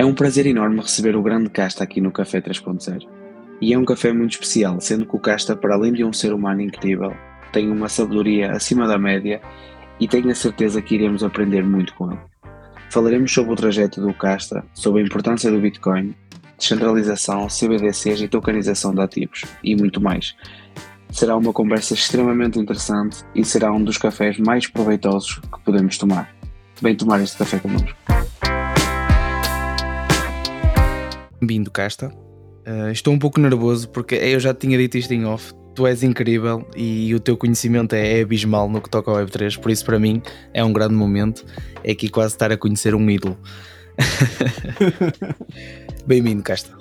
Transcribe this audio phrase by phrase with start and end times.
[0.00, 3.06] É um prazer enorme receber o grande Casta aqui no Café 3.0.
[3.60, 6.32] E é um café muito especial, sendo que o Casta, para além de um ser
[6.32, 7.12] humano incrível,
[7.52, 9.42] tem uma sabedoria acima da média
[10.00, 12.20] e tenho a certeza que iremos aprender muito com ele.
[12.88, 16.14] Falaremos sobre o trajeto do Casta, sobre a importância do Bitcoin,
[16.56, 20.34] descentralização, CBDCs e tokenização de ativos e muito mais.
[21.10, 26.39] Será uma conversa extremamente interessante e será um dos cafés mais proveitosos que podemos tomar.
[26.82, 27.90] Vem tomar este café connosco.
[31.38, 32.08] Bem-vindo, Casta.
[32.66, 35.52] Uh, estou um pouco nervoso porque eu já tinha dito isto em off.
[35.74, 39.70] Tu és incrível e o teu conhecimento é abismal no que toca ao Web3, por
[39.70, 40.20] isso para mim
[40.52, 41.44] é um grande momento.
[41.84, 43.38] É aqui quase estar a conhecer um ídolo.
[46.06, 46.79] Bem-vindo, Casta.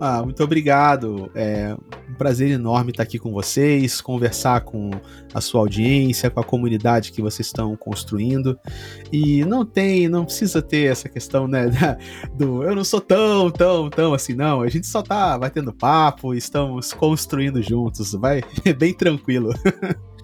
[0.00, 1.30] Ah, muito obrigado.
[1.34, 1.76] É
[2.08, 4.90] um prazer enorme estar aqui com vocês, conversar com
[5.34, 8.58] a sua audiência, com a comunidade que vocês estão construindo.
[9.12, 11.68] E não tem, não precisa ter essa questão, né,
[12.36, 14.62] do eu não sou tão, tão, tão assim, não.
[14.62, 18.42] A gente só tá batendo papo, estamos construindo juntos, vai
[18.78, 19.52] bem tranquilo.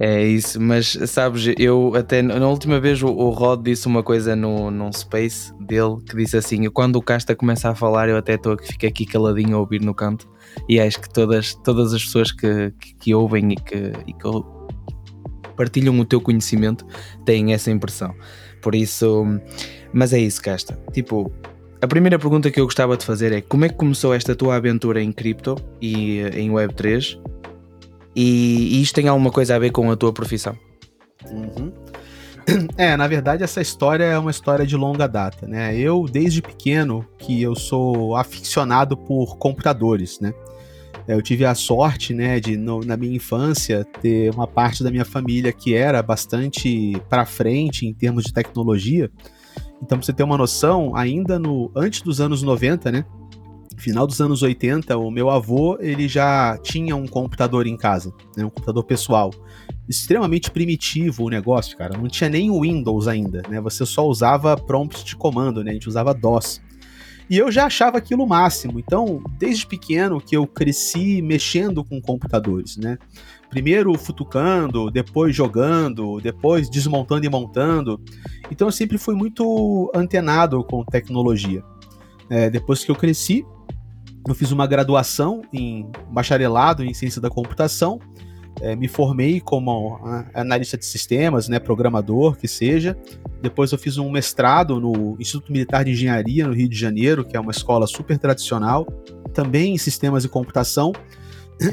[0.00, 4.36] É isso, mas sabes, eu até na última vez o, o Rod disse uma coisa
[4.36, 8.34] no, num space dele que disse assim: quando o Casta começa a falar, eu até
[8.34, 10.28] estou que fico aqui caladinho a ouvir no canto.
[10.68, 14.28] E acho que todas, todas as pessoas que, que, que ouvem e que, e que
[15.56, 16.86] partilham o teu conhecimento
[17.24, 18.14] têm essa impressão.
[18.62, 19.26] Por isso,
[19.92, 20.78] mas é isso, Casta.
[20.92, 21.32] Tipo,
[21.82, 24.54] a primeira pergunta que eu gostava de fazer é como é que começou esta tua
[24.54, 27.18] aventura em cripto e em Web3
[28.20, 30.56] e, isto tem alguma coisa a ver com a tua profissão?
[31.30, 31.72] Uhum.
[32.78, 35.76] É, na verdade, essa história é uma história de longa data, né?
[35.76, 40.32] Eu, desde pequeno, que eu sou aficionado por computadores, né?
[41.06, 45.04] Eu tive a sorte, né, de no, na minha infância ter uma parte da minha
[45.04, 49.10] família que era bastante para frente em termos de tecnologia.
[49.82, 53.04] Então, pra você ter uma noção, ainda no antes dos anos 90, né,
[53.78, 58.44] final dos anos 80, o meu avô ele já tinha um computador em casa, né,
[58.44, 59.30] um computador pessoal.
[59.88, 61.96] Extremamente primitivo o negócio, cara.
[61.96, 63.58] Não tinha nem Windows ainda, né?
[63.62, 65.70] Você só usava prompts de comando, né?
[65.70, 66.60] A gente usava DOS.
[67.30, 68.78] E eu já achava aquilo máximo.
[68.78, 72.98] Então, desde pequeno que eu cresci mexendo com computadores, né?
[73.50, 78.00] Primeiro futucando, depois jogando, depois desmontando e montando.
[78.50, 81.62] Então eu sempre fui muito antenado com tecnologia.
[82.30, 83.44] É, depois que eu cresci,
[84.30, 88.00] eu fiz uma graduação em bacharelado em ciência da computação,
[88.60, 90.00] é, me formei como
[90.34, 92.96] analista de sistemas, né, programador, que seja.
[93.40, 97.36] Depois eu fiz um mestrado no Instituto Militar de Engenharia no Rio de Janeiro, que
[97.36, 98.86] é uma escola super tradicional,
[99.32, 100.92] também em sistemas de computação.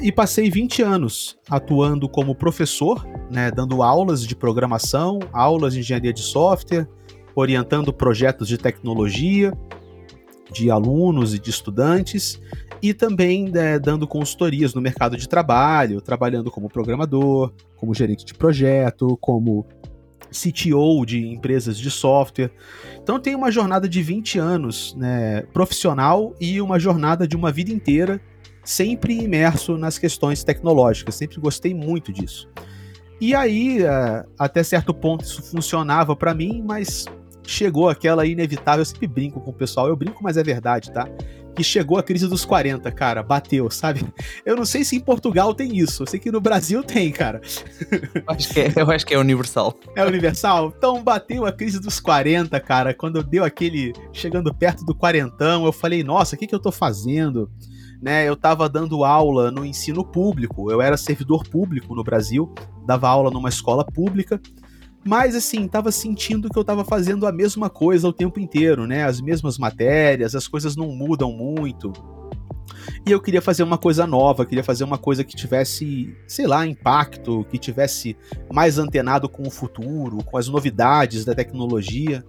[0.01, 6.13] E passei 20 anos atuando como professor, né, dando aulas de programação, aulas de engenharia
[6.13, 6.87] de software,
[7.35, 9.53] orientando projetos de tecnologia
[10.51, 12.39] de alunos e de estudantes,
[12.81, 18.33] e também né, dando consultorias no mercado de trabalho, trabalhando como programador, como gerente de
[18.33, 19.65] projeto, como
[20.31, 22.51] CTO de empresas de software.
[23.01, 27.71] Então tem uma jornada de 20 anos né, profissional e uma jornada de uma vida
[27.71, 28.21] inteira
[28.63, 31.15] sempre imerso nas questões tecnológicas.
[31.15, 32.49] Sempre gostei muito disso.
[33.21, 37.05] E aí, é, até certo ponto, isso funcionava para mim, mas
[37.47, 41.07] chegou aquela inevitável, eu sempre brinco com o pessoal, eu brinco, mas é verdade, tá?
[41.55, 44.05] Que chegou a crise dos 40, cara, bateu, sabe?
[44.45, 47.39] Eu não sei se em Portugal tem isso, eu sei que no Brasil tem, cara.
[48.13, 49.73] Eu acho que é, eu acho que é universal.
[49.95, 50.73] É universal?
[50.77, 55.71] Então bateu a crise dos 40, cara, quando deu aquele, chegando perto do quarentão, eu
[55.71, 57.49] falei, nossa, o que que eu tô fazendo?
[58.01, 62.53] Né, eu estava dando aula no ensino público, eu era servidor público no Brasil,
[62.85, 64.39] dava aula numa escola pública,
[65.07, 69.03] mas assim, tava sentindo que eu tava fazendo a mesma coisa o tempo inteiro, né?
[69.03, 71.93] As mesmas matérias, as coisas não mudam muito.
[73.05, 76.65] E eu queria fazer uma coisa nova, queria fazer uma coisa que tivesse, sei lá,
[76.65, 78.17] impacto, que tivesse
[78.51, 82.25] mais antenado com o futuro, com as novidades da tecnologia.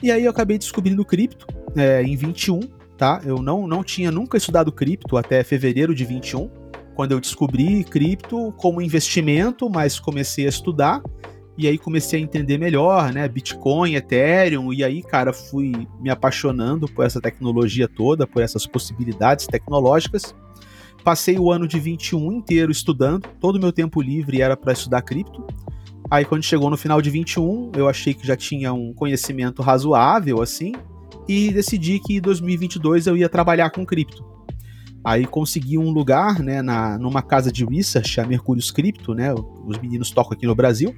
[0.00, 1.46] E aí eu acabei descobrindo cripto
[1.76, 2.60] é, em 21,
[2.96, 3.20] tá?
[3.24, 6.48] Eu não, não tinha nunca estudado cripto até fevereiro de 21,
[6.94, 11.02] quando eu descobri cripto como investimento, mas comecei a estudar
[11.62, 13.28] e aí comecei a entender melhor, né?
[13.28, 19.46] Bitcoin, Ethereum, e aí, cara, fui me apaixonando por essa tecnologia toda, por essas possibilidades
[19.46, 20.34] tecnológicas.
[21.04, 25.02] Passei o ano de 21 inteiro estudando, todo o meu tempo livre era para estudar
[25.02, 25.46] cripto.
[26.10, 30.42] Aí quando chegou no final de 21, eu achei que já tinha um conhecimento razoável
[30.42, 30.72] assim,
[31.28, 34.24] e decidi que em 2022 eu ia trabalhar com cripto.
[35.04, 39.32] Aí consegui um lugar, né, na, numa casa de research, a Mercúrio Cripto, né,
[39.64, 40.94] os meninos tocam aqui no Brasil,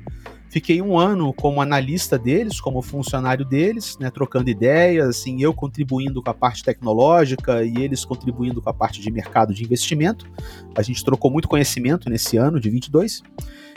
[0.54, 6.22] Fiquei um ano como analista deles, como funcionário deles, né, trocando ideias, assim, eu contribuindo
[6.22, 10.30] com a parte tecnológica e eles contribuindo com a parte de mercado de investimento.
[10.78, 13.20] A gente trocou muito conhecimento nesse ano de 22.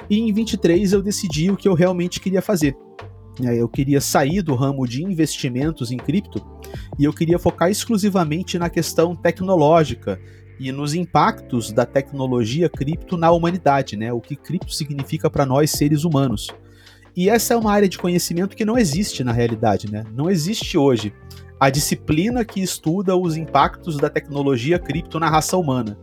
[0.07, 2.77] E em 23 eu decidi o que eu realmente queria fazer.
[3.43, 6.45] É, eu queria sair do ramo de investimentos em cripto
[6.99, 10.21] e eu queria focar exclusivamente na questão tecnológica
[10.59, 14.13] e nos impactos da tecnologia cripto na humanidade, né?
[14.13, 16.51] O que cripto significa para nós seres humanos.
[17.17, 20.03] E essa é uma área de conhecimento que não existe na realidade, né?
[20.13, 21.11] Não existe hoje
[21.59, 25.97] a disciplina que estuda os impactos da tecnologia cripto na raça humana.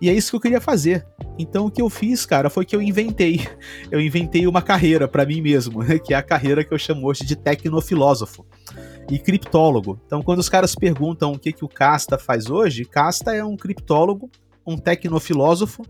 [0.00, 1.06] E é isso que eu queria fazer.
[1.38, 3.46] Então o que eu fiz, cara, foi que eu inventei.
[3.92, 5.98] Eu inventei uma carreira para mim mesmo, né?
[5.98, 8.46] que é a carreira que eu chamo hoje de tecnofilósofo
[9.10, 10.00] e criptólogo.
[10.06, 13.56] Então quando os caras perguntam o que, que o Casta faz hoje, Casta é um
[13.56, 14.30] criptólogo,
[14.66, 15.82] um tecnofilósofo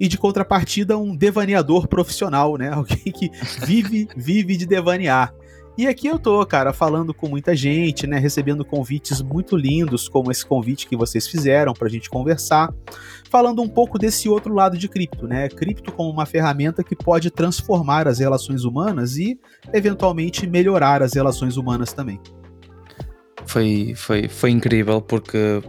[0.00, 2.70] e de contrapartida um devaneador profissional, né?
[2.74, 3.30] Alguém que
[3.64, 5.34] vive, vive de devanear.
[5.78, 8.18] E aqui eu tô, cara, falando com muita gente, né?
[8.18, 12.74] Recebendo convites muito lindos, como esse convite que vocês fizeram pra gente conversar,
[13.30, 15.48] falando um pouco desse outro lado de cripto, né?
[15.48, 19.38] Cripto como uma ferramenta que pode transformar as relações humanas e,
[19.72, 22.20] eventualmente, melhorar as relações humanas também.
[23.50, 25.60] Foi, foi, foi incrível porque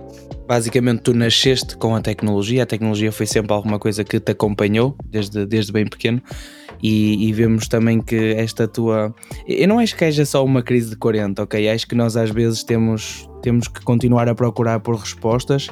[0.47, 4.95] basicamente tu nasceste com a tecnologia, a tecnologia foi sempre alguma coisa que te acompanhou
[5.03, 6.21] desde, desde bem pequeno
[6.83, 9.15] e, e, vemos também que esta tua.
[9.47, 11.69] Eu não acho que seja só uma crise de 40, ok?
[11.69, 15.69] Acho que nós às vezes temos, temos que continuar a procurar por respostas.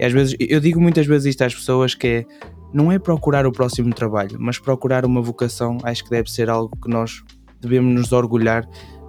[0.00, 2.26] E às vezes, eu digo muitas vezes isto às pessoas que é,
[2.72, 5.78] não é procurar o próximo trabalho, mas procurar uma vocação.
[5.84, 7.22] Acho que deve ser algo que nós
[7.60, 8.68] devemos nos orgulhar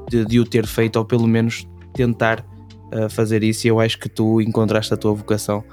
[0.09, 2.45] de, de o ter feito, ou pelo menos tentar
[2.93, 3.65] uh, fazer isso.
[3.65, 5.63] E eu acho que tu encontraste a tua vocação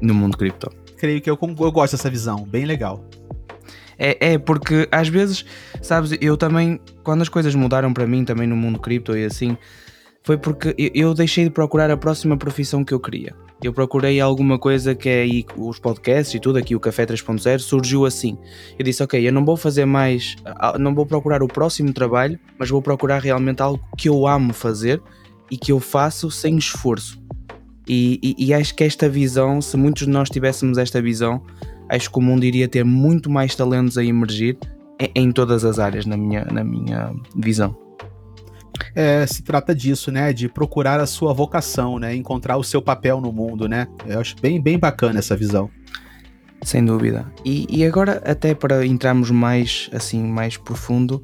[0.00, 0.70] no mundo cripto.
[0.98, 3.08] Creio que eu, eu gosto dessa visão, bem legal.
[3.98, 5.44] É, é, porque às vezes,
[5.80, 9.56] sabes, eu também, quando as coisas mudaram para mim também no mundo cripto e assim,
[10.24, 13.34] foi porque eu deixei de procurar a próxima profissão que eu queria.
[13.62, 17.60] Eu procurei alguma coisa que é aí os podcasts e tudo, aqui o Café 3.0
[17.60, 18.36] surgiu assim.
[18.76, 20.34] Eu disse, ok, eu não vou fazer mais,
[20.80, 25.00] não vou procurar o próximo trabalho, mas vou procurar realmente algo que eu amo fazer
[25.52, 27.22] e que eu faço sem esforço.
[27.86, 31.42] E, e, e acho que esta visão, se muitos de nós tivéssemos esta visão,
[31.90, 34.56] acho que o mundo iria ter muito mais talentos a emergir
[34.98, 37.76] em, em todas as áreas, na minha, na minha visão.
[38.94, 40.32] É, se trata disso, né?
[40.32, 42.14] De procurar a sua vocação, né?
[42.14, 43.86] Encontrar o seu papel no mundo, né?
[44.06, 45.68] Eu acho bem, bem bacana essa visão.
[46.62, 47.30] Sem dúvida.
[47.44, 51.22] E, e agora, até para entrarmos mais assim, mais profundo,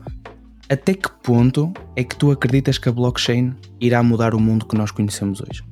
[0.71, 4.77] até que ponto é que tu acreditas que a blockchain irá mudar o mundo que
[4.77, 5.63] nós conhecemos hoje?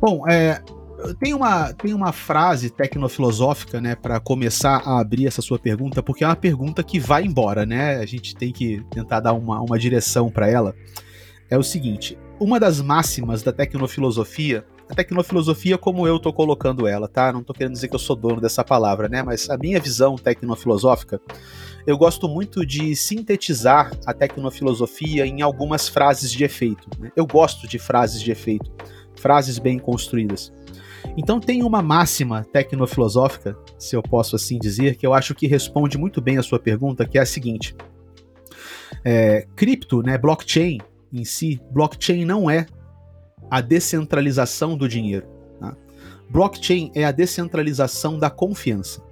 [0.00, 0.60] Bom, é,
[1.20, 6.24] tem uma, tem uma frase tecnofilosófica, né, para começar a abrir essa sua pergunta, porque
[6.24, 7.96] é uma pergunta que vai embora, né?
[7.96, 10.74] A gente tem que tentar dar uma, uma direção para ela.
[11.50, 17.08] É o seguinte: uma das máximas da tecnofilosofia, a tecnofilosofia como eu tô colocando ela,
[17.08, 17.32] tá?
[17.32, 19.22] Não tô querendo dizer que eu sou dono dessa palavra, né?
[19.22, 21.20] Mas a minha visão tecnofilosófica,
[21.86, 26.88] eu gosto muito de sintetizar a tecnofilosofia em algumas frases de efeito.
[26.98, 27.10] Né?
[27.16, 28.70] Eu gosto de frases de efeito,
[29.16, 30.52] frases bem construídas.
[31.16, 35.98] Então tem uma máxima tecnofilosófica, se eu posso assim dizer, que eu acho que responde
[35.98, 37.74] muito bem a sua pergunta, que é a seguinte:
[39.04, 40.78] é, cripto, né, blockchain
[41.12, 42.66] em si, blockchain não é
[43.50, 45.26] a descentralização do dinheiro.
[45.60, 45.76] Tá?
[46.30, 49.02] Blockchain é a descentralização da confiança.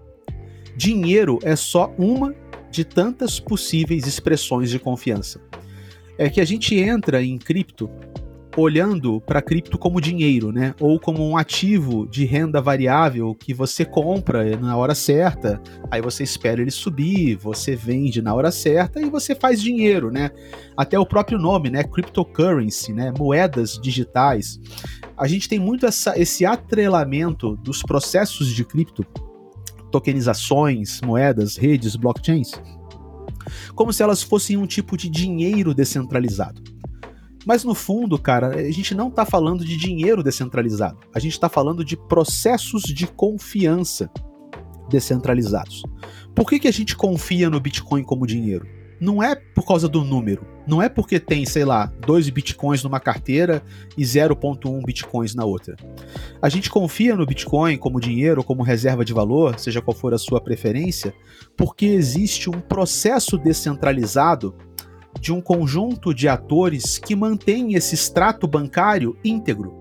[0.76, 2.34] Dinheiro é só uma
[2.70, 5.40] de tantas possíveis expressões de confiança.
[6.16, 7.90] É que a gente entra em cripto
[8.56, 10.74] olhando para cripto como dinheiro, né?
[10.80, 15.60] Ou como um ativo de renda variável que você compra na hora certa,
[15.90, 20.30] aí você espera ele subir, você vende na hora certa e você faz dinheiro, né?
[20.76, 21.84] Até o próprio nome, né?
[21.84, 23.12] Cryptocurrency, né?
[23.16, 24.60] Moedas digitais.
[25.16, 29.04] A gente tem muito essa, esse atrelamento dos processos de cripto,
[29.90, 32.52] tokenizações, moedas, redes, blockchains,
[33.74, 36.62] como se elas fossem um tipo de dinheiro descentralizado.
[37.46, 40.98] Mas no fundo, cara, a gente não está falando de dinheiro descentralizado.
[41.14, 44.10] A gente está falando de processos de confiança
[44.90, 45.82] descentralizados.
[46.34, 48.66] Por que, que a gente confia no Bitcoin como dinheiro?
[49.00, 50.46] Não é por causa do número.
[50.66, 53.62] Não é porque tem, sei lá, 2 bitcoins numa carteira
[53.96, 55.74] e 0,1 bitcoins na outra.
[56.40, 60.18] A gente confia no Bitcoin como dinheiro, como reserva de valor, seja qual for a
[60.18, 61.14] sua preferência,
[61.56, 64.54] porque existe um processo descentralizado
[65.18, 69.74] de um conjunto de atores que mantém esse extrato bancário íntegro.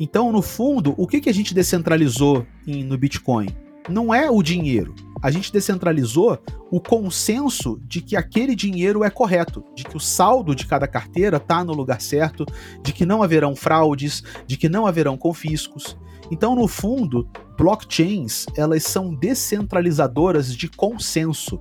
[0.00, 3.48] Então, no fundo, o que, a gente descentralizou no Bitcoin?
[3.88, 4.94] Não é o dinheiro.
[5.22, 6.36] A gente descentralizou
[6.70, 11.36] o consenso de que aquele dinheiro é correto, de que o saldo de cada carteira
[11.36, 12.44] está no lugar certo,
[12.82, 15.96] de que não haverão fraudes, de que não haverão confiscos.
[16.30, 21.60] Então, no fundo, blockchains elas são descentralizadoras de consenso,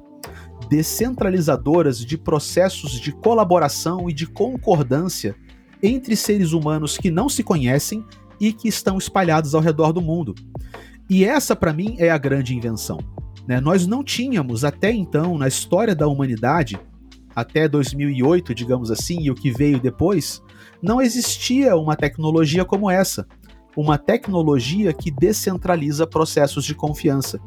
[0.68, 5.36] descentralizadoras de processos de colaboração e de concordância
[5.84, 8.04] entre seres humanos que não se conhecem
[8.40, 10.34] e que estão espalhados ao redor do mundo.
[11.10, 12.98] E essa, para mim, é a grande invenção.
[13.48, 13.60] Né?
[13.60, 16.80] Nós não tínhamos até então, na história da humanidade,
[17.36, 20.42] até 2008, digamos assim, e o que veio depois,
[20.82, 23.28] não existia uma tecnologia como essa.
[23.76, 27.40] Uma tecnologia que descentraliza processos de confiança.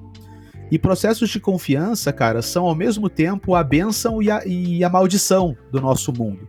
[0.71, 4.89] E processos de confiança, cara, são ao mesmo tempo a bênção e a, e a
[4.89, 6.49] maldição do nosso mundo.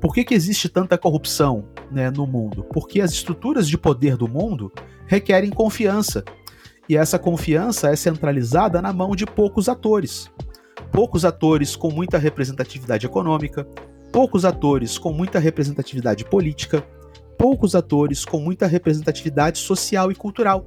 [0.00, 2.62] Por que, que existe tanta corrupção né, no mundo?
[2.64, 4.70] Porque as estruturas de poder do mundo
[5.06, 6.22] requerem confiança.
[6.88, 10.30] E essa confiança é centralizada na mão de poucos atores.
[10.92, 13.66] Poucos atores com muita representatividade econômica,
[14.12, 16.86] poucos atores com muita representatividade política,
[17.38, 20.66] poucos atores com muita representatividade social e cultural.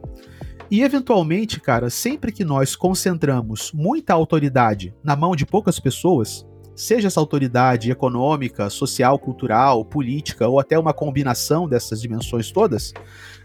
[0.69, 6.45] E eventualmente, cara, sempre que nós concentramos muita autoridade na mão de poucas pessoas,
[6.75, 12.93] seja essa autoridade econômica, social, cultural, política ou até uma combinação dessas dimensões todas,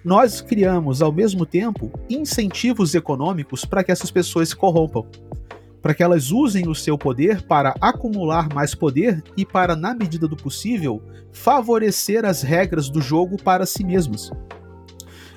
[0.04, 5.06] nós criamos ao mesmo tempo incentivos econômicos para que essas pessoas se corrompam,
[5.80, 10.26] para que elas usem o seu poder para acumular mais poder e para, na medida
[10.26, 14.30] do possível, favorecer as regras do jogo para si mesmas.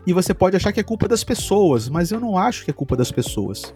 [0.05, 2.73] E você pode achar que é culpa das pessoas, mas eu não acho que é
[2.73, 3.73] culpa das pessoas.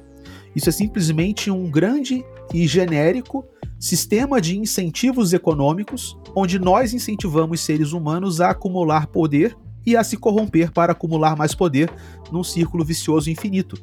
[0.56, 3.46] Isso é simplesmente um grande e genérico
[3.80, 9.56] sistema de incentivos econômicos onde nós incentivamos seres humanos a acumular poder
[9.86, 11.92] e a se corromper para acumular mais poder
[12.32, 13.78] num círculo vicioso infinito.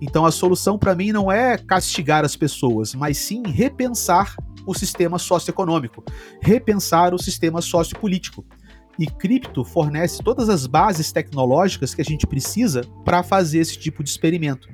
[0.00, 5.18] Então a solução para mim não é castigar as pessoas, mas sim repensar o sistema
[5.18, 6.04] socioeconômico,
[6.40, 8.44] repensar o sistema sociopolítico.
[8.98, 14.02] E cripto fornece todas as bases tecnológicas que a gente precisa para fazer esse tipo
[14.02, 14.68] de experimento.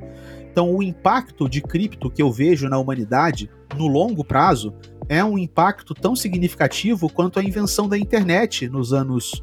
[0.50, 4.74] Então, o impacto de cripto que eu vejo na humanidade no longo prazo
[5.08, 9.42] é um impacto tão significativo quanto a invenção da internet nos anos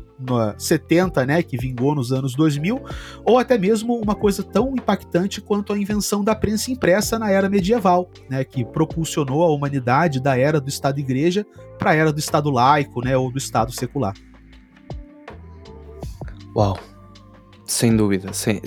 [0.57, 2.81] 70, né, que vingou nos anos 2000,
[3.23, 7.49] ou até mesmo uma coisa tão impactante quanto a invenção da prensa impressa na era
[7.49, 11.45] medieval, né, que propulsionou a humanidade da era do Estado-Igreja
[11.77, 14.13] para a era do Estado laico, né, ou do Estado secular.
[16.55, 16.77] Uau,
[17.65, 18.61] sem dúvida, sem...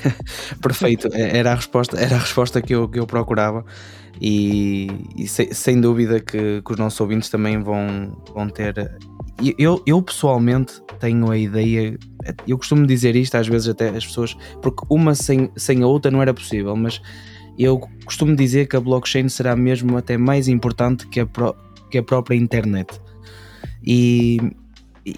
[0.62, 1.08] perfeito.
[1.12, 3.64] É, era a resposta, era a resposta que eu, que eu procurava
[4.20, 8.98] e, e sem, sem, dúvida que, que, os nossos ouvintes também vão, vão ter.
[9.58, 11.98] Eu, eu pessoalmente tenho a ideia,
[12.46, 16.10] eu costumo dizer isto às vezes até as pessoas, porque uma sem, sem a outra
[16.10, 17.00] não era possível, mas
[17.58, 21.56] eu costumo dizer que a blockchain será mesmo até mais importante que a, pro,
[21.90, 23.00] que a própria internet.
[23.82, 24.38] E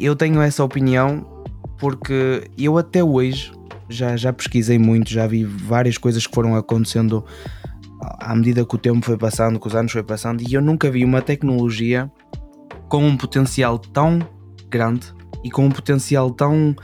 [0.00, 1.44] eu tenho essa opinião
[1.78, 3.52] porque eu até hoje
[3.88, 7.24] já, já pesquisei muito, já vi várias coisas que foram acontecendo
[8.20, 10.90] à medida que o tempo foi passando, que os anos foi passando, e eu nunca
[10.90, 12.10] vi uma tecnologia
[12.88, 14.18] com um potencial tão
[14.68, 15.12] grande
[15.44, 16.74] e com um potencial tão,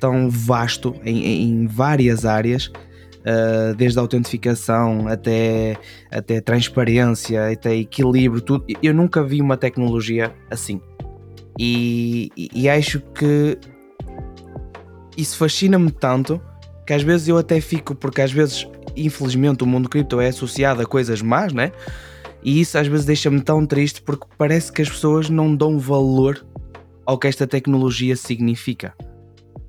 [0.00, 5.76] tão vasto em, em várias áreas, uh, desde a autentificação até,
[6.10, 8.64] até transparência, até equilíbrio, tudo.
[8.82, 10.80] Eu nunca vi uma tecnologia assim.
[11.58, 13.58] E, e acho que
[15.16, 16.40] isso fascina-me tanto
[16.86, 20.82] que às vezes eu até fico, porque às vezes, infelizmente, o mundo cripto é associado
[20.82, 21.72] a coisas más, né?
[22.42, 26.46] E isso às vezes deixa-me tão triste porque parece que as pessoas não dão valor
[27.04, 28.94] ao que esta tecnologia significa.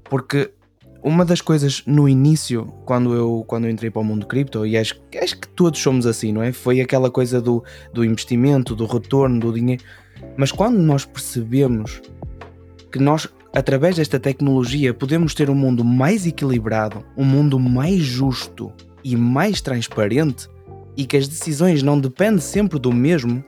[0.03, 0.51] Porque
[1.03, 4.77] uma das coisas no início, quando eu, quando eu entrei para o mundo cripto, e
[4.77, 6.51] acho, acho que todos somos assim, não é?
[6.51, 9.84] Foi aquela coisa do, do investimento, do retorno, do dinheiro.
[10.36, 12.01] Mas quando nós percebemos
[12.91, 18.72] que nós através desta tecnologia, podemos ter um mundo mais equilibrado, um mundo mais justo
[19.12, 20.50] e mais transparente
[20.98, 23.44] e que as decisões não dependem sempre do mesmo,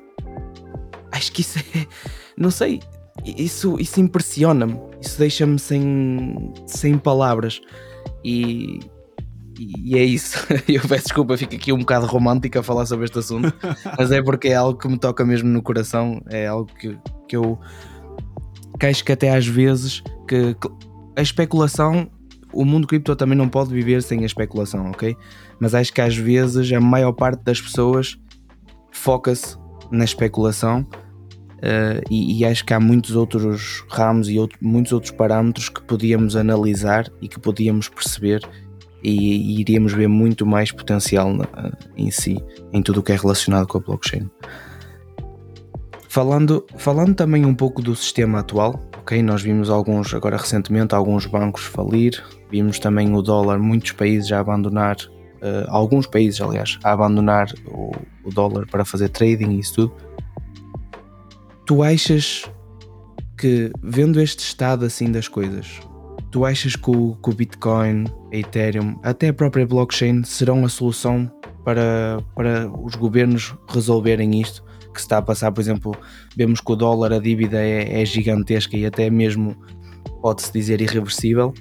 [1.11, 1.85] acho que isso é.
[2.37, 2.79] Não sei.
[3.25, 4.79] Isso, isso impressiona-me.
[5.01, 7.59] Isso deixa-me sem, sem palavras.
[8.23, 8.79] E,
[9.59, 10.47] e é isso.
[10.65, 13.53] Eu peço desculpa, fico aqui um bocado romântico a falar sobre este assunto,
[13.97, 16.21] mas é porque é algo que me toca mesmo no coração.
[16.29, 16.97] É algo que,
[17.27, 17.59] que eu
[18.79, 20.69] que acho que até às vezes que, que
[21.17, 22.09] a especulação,
[22.51, 25.15] o mundo cripto também não pode viver sem a especulação, ok?
[25.59, 28.17] Mas acho que às vezes a maior parte das pessoas
[28.91, 29.57] foca-se
[29.91, 30.81] na especulação
[31.57, 35.81] uh, e, e, acho que há muitos outros ramos e outro, muitos outros parâmetros que
[35.81, 38.41] podíamos analisar e que podíamos perceber
[39.03, 41.47] e, e iríamos ver muito mais potencial na,
[41.95, 42.37] em si,
[42.73, 44.29] em tudo o que é relacionado com a blockchain.
[46.07, 49.21] Falando, falando também um pouco do sistema atual, ok?
[49.21, 54.39] Nós vimos alguns, agora recentemente, alguns bancos falir, vimos também o dólar, muitos países a
[54.39, 57.91] abandonar, uh, alguns países, aliás, a abandonar o,
[58.23, 59.93] o dólar para fazer trading e isso tudo.
[61.65, 62.49] Tu achas
[63.37, 65.79] que, vendo este estado assim das coisas,
[66.31, 70.69] tu achas que o, que o Bitcoin, a Ethereum, até a própria blockchain serão a
[70.69, 71.31] solução
[71.63, 74.67] para, para os governos resolverem isto?
[74.93, 75.95] que se está a passar, por exemplo,
[76.35, 79.55] vemos que o dólar, a dívida é, é gigantesca e até mesmo
[80.21, 81.53] pode-se dizer irreversível.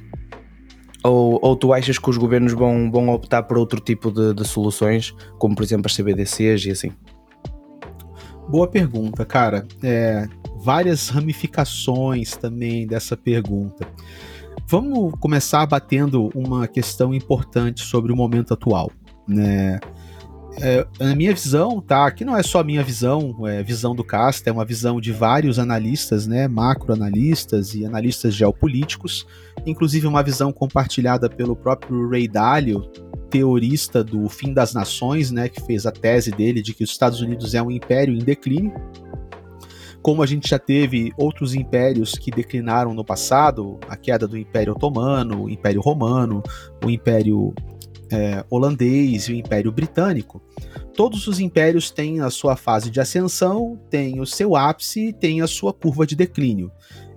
[1.05, 4.47] Ou, ou tu achas que os governos vão, vão optar por outro tipo de, de
[4.47, 6.91] soluções, como por exemplo as CBDCs e assim?
[8.49, 9.67] Boa pergunta, cara.
[9.83, 10.27] É,
[10.59, 13.87] várias ramificações também dessa pergunta.
[14.67, 18.91] Vamos começar batendo uma questão importante sobre o momento atual.
[19.27, 19.79] Né?
[20.57, 22.11] É, na minha visão, tá?
[22.11, 25.13] Que não é só a minha visão, é visão do Casta, é uma visão de
[25.13, 26.49] vários analistas, né?
[26.49, 29.27] Macroanalistas e analistas geopolíticos,
[29.67, 32.91] inclusive uma visão compartilhada pelo próprio Ray Dalio,
[33.31, 35.49] teorista do fim das nações, né?
[35.49, 38.73] Que fez a tese dele de que os Estados Unidos é um império em declínio.
[40.01, 44.73] Como a gente já teve outros impérios que declinaram no passado, a queda do Império
[44.73, 46.43] Otomano, o Império Romano,
[46.85, 47.53] o Império
[48.11, 50.43] é, holandês e o Império Britânico,
[50.95, 55.41] todos os impérios têm a sua fase de ascensão, têm o seu ápice e têm
[55.41, 56.71] a sua curva de declínio.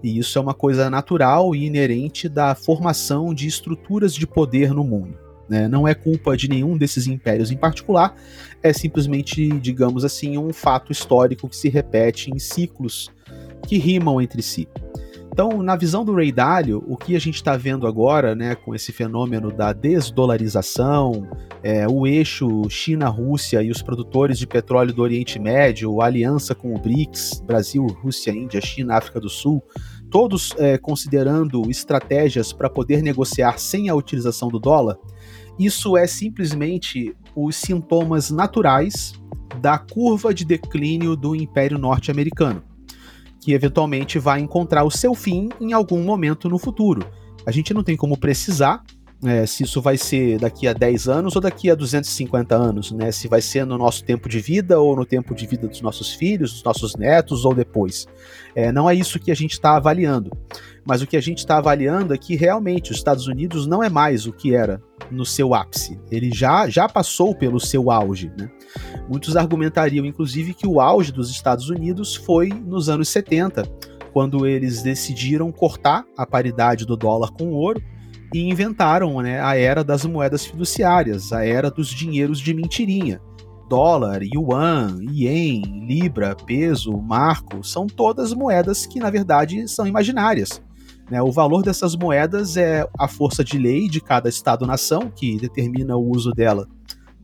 [0.03, 4.83] E isso é uma coisa natural e inerente da formação de estruturas de poder no
[4.83, 5.17] mundo.
[5.47, 5.67] Né?
[5.67, 8.15] Não é culpa de nenhum desses impérios em particular,
[8.63, 13.11] é simplesmente, digamos assim, um fato histórico que se repete em ciclos
[13.67, 14.67] que rimam entre si.
[15.31, 18.75] Então, na visão do Ray Dalio, o que a gente está vendo agora, né, com
[18.75, 21.25] esse fenômeno da desdolarização,
[21.63, 26.75] é, o eixo China-Rússia e os produtores de petróleo do Oriente Médio, a aliança com
[26.75, 29.63] o BRICS, Brasil, Rússia, Índia, China, África do Sul,
[30.09, 34.97] todos é, considerando estratégias para poder negociar sem a utilização do dólar,
[35.57, 39.13] isso é simplesmente os sintomas naturais
[39.61, 42.70] da curva de declínio do Império Norte-Americano
[43.41, 47.05] que eventualmente vai encontrar o seu fim em algum momento no futuro.
[47.45, 48.83] A gente não tem como precisar
[49.23, 53.11] é, se isso vai ser daqui a 10 anos ou daqui a 250 anos, né?
[53.11, 56.11] Se vai ser no nosso tempo de vida ou no tempo de vida dos nossos
[56.11, 58.07] filhos, dos nossos netos ou depois.
[58.55, 60.31] É, não é isso que a gente está avaliando.
[60.83, 63.89] Mas o que a gente está avaliando é que realmente os Estados Unidos não é
[63.89, 64.81] mais o que era
[65.11, 65.99] no seu ápice.
[66.09, 68.31] Ele já, já passou pelo seu auge.
[68.35, 68.49] Né?
[69.07, 73.63] Muitos argumentariam, inclusive, que o auge dos Estados Unidos foi nos anos 70,
[74.11, 77.81] quando eles decidiram cortar a paridade do dólar com o ouro
[78.33, 83.21] e inventaram né, a era das moedas fiduciárias, a era dos dinheiros de mentirinha.
[83.69, 90.61] Dólar, yuan, ien, libra, peso, marco, são todas moedas que na verdade são imaginárias.
[91.09, 91.21] Né?
[91.21, 96.09] O valor dessas moedas é a força de lei de cada Estado-nação, que determina o
[96.09, 96.67] uso dela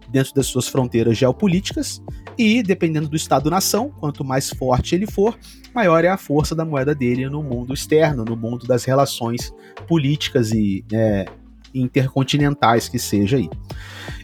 [0.10, 2.02] dentro das suas fronteiras geopolíticas,
[2.38, 5.38] e dependendo do Estado-nação, quanto mais forte ele for,
[5.78, 9.54] maior é a força da moeda dele no mundo externo, no mundo das relações
[9.88, 11.26] políticas e é,
[11.72, 13.48] intercontinentais que seja aí.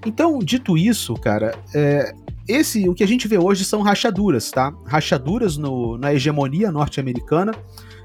[0.04, 2.12] Então, dito isso, cara, é,
[2.48, 4.74] esse o que a gente vê hoje são rachaduras, tá?
[4.88, 7.54] Rachaduras no, na hegemonia norte-americana,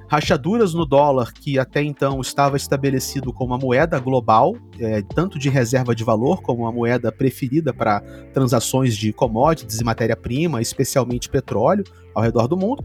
[0.09, 5.49] rachaduras no dólar que até então estava estabelecido como a moeda global, é, tanto de
[5.49, 8.01] reserva de valor como a moeda preferida para
[8.35, 11.85] transações de commodities e matéria-prima, especialmente petróleo,
[12.15, 12.85] ao redor do mundo.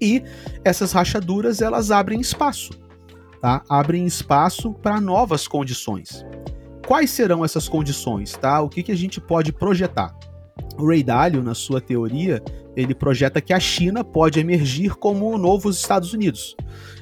[0.00, 0.22] E
[0.64, 2.72] essas rachaduras elas abrem espaço,
[3.40, 3.62] tá?
[3.68, 6.24] Abrem espaço para novas condições.
[6.86, 8.60] Quais serão essas condições, tá?
[8.60, 10.14] O que, que a gente pode projetar?
[10.78, 12.42] O Ray Dalio, na sua teoria,
[12.76, 16.56] ele projeta que a China pode emergir como o novo Estados Unidos.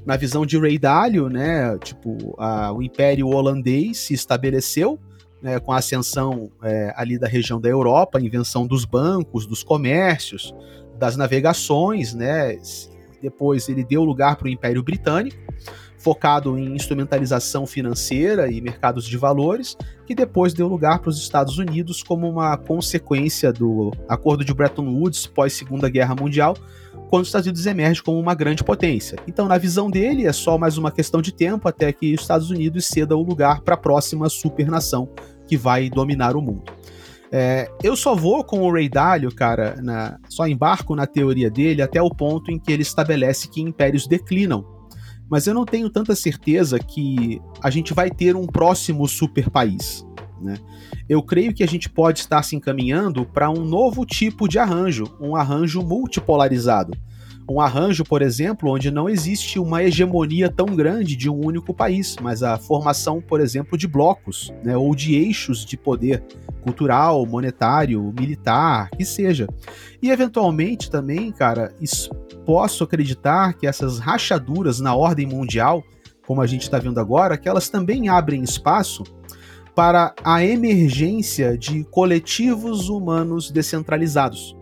[0.05, 4.99] Na visão de Ray Dalio, né, tipo, a, o Império Holandês se estabeleceu
[5.43, 9.63] né, com a ascensão é, ali da região da Europa, a invenção dos bancos, dos
[9.63, 10.55] comércios,
[11.03, 12.57] das navegações, né?
[13.21, 15.37] Depois ele deu lugar para o Império Britânico,
[15.99, 21.59] focado em instrumentalização financeira e mercados de valores, que depois deu lugar para os Estados
[21.59, 26.57] Unidos como uma consequência do Acordo de Bretton Woods pós Segunda Guerra Mundial,
[27.11, 29.19] quando os Estados Unidos emerge como uma grande potência.
[29.27, 32.49] Então, na visão dele, é só mais uma questão de tempo até que os Estados
[32.49, 35.09] Unidos ceda o lugar para a próxima supernação
[35.49, 36.71] que vai dominar o mundo.
[37.33, 41.81] É, eu só vou com o Ray Dalio, cara, na, só embarco na teoria dele
[41.81, 44.65] até o ponto em que ele estabelece que impérios declinam
[45.33, 50.07] mas eu não tenho tanta certeza que a gente vai ter um próximo super país.
[50.43, 50.59] Né?
[51.09, 55.07] Eu creio que a gente pode estar se encaminhando para um novo tipo de arranjo,
[55.19, 56.93] um arranjo multipolarizado.
[57.49, 62.17] Um arranjo, por exemplo, onde não existe uma hegemonia tão grande de um único país,
[62.21, 66.23] mas a formação, por exemplo, de blocos, né, ou de eixos de poder
[66.63, 69.49] cultural, monetário, militar, que seja.
[70.01, 71.75] E eventualmente também, cara,
[72.47, 75.83] posso acreditar que essas rachaduras na ordem mundial,
[76.27, 79.03] como a gente está vendo agora, que elas também abrem espaço
[79.75, 84.57] para a emergência de coletivos humanos descentralizados.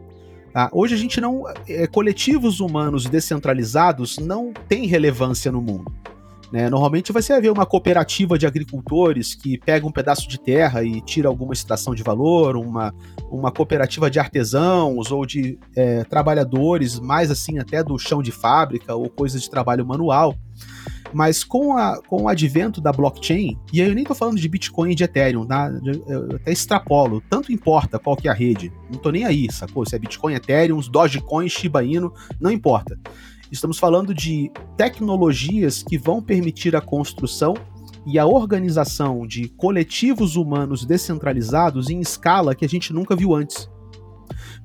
[0.53, 0.69] Tá?
[0.73, 1.45] Hoje a gente não.
[1.69, 5.93] É, coletivos humanos descentralizados não tem relevância no mundo.
[6.53, 6.69] Né?
[6.69, 11.29] Normalmente você ver uma cooperativa de agricultores que pega um pedaço de terra e tira
[11.29, 12.93] alguma extração de valor, uma,
[13.31, 18.95] uma cooperativa de artesãos ou de é, trabalhadores, mais assim até do chão de fábrica
[18.95, 20.35] ou coisas de trabalho manual.
[21.13, 24.49] Mas com, a, com o advento da blockchain, e aí eu nem estou falando de
[24.49, 25.71] Bitcoin e de Ethereum, tá?
[26.07, 29.85] eu até extrapolo, tanto importa qual que é a rede, não estou nem aí, sacou?
[29.85, 32.99] Se é Bitcoin, Ethereum, Dogecoin, Shiba Inu, não importa.
[33.51, 37.55] Estamos falando de tecnologias que vão permitir a construção
[38.07, 43.70] e a organização de coletivos humanos descentralizados em escala que a gente nunca viu antes.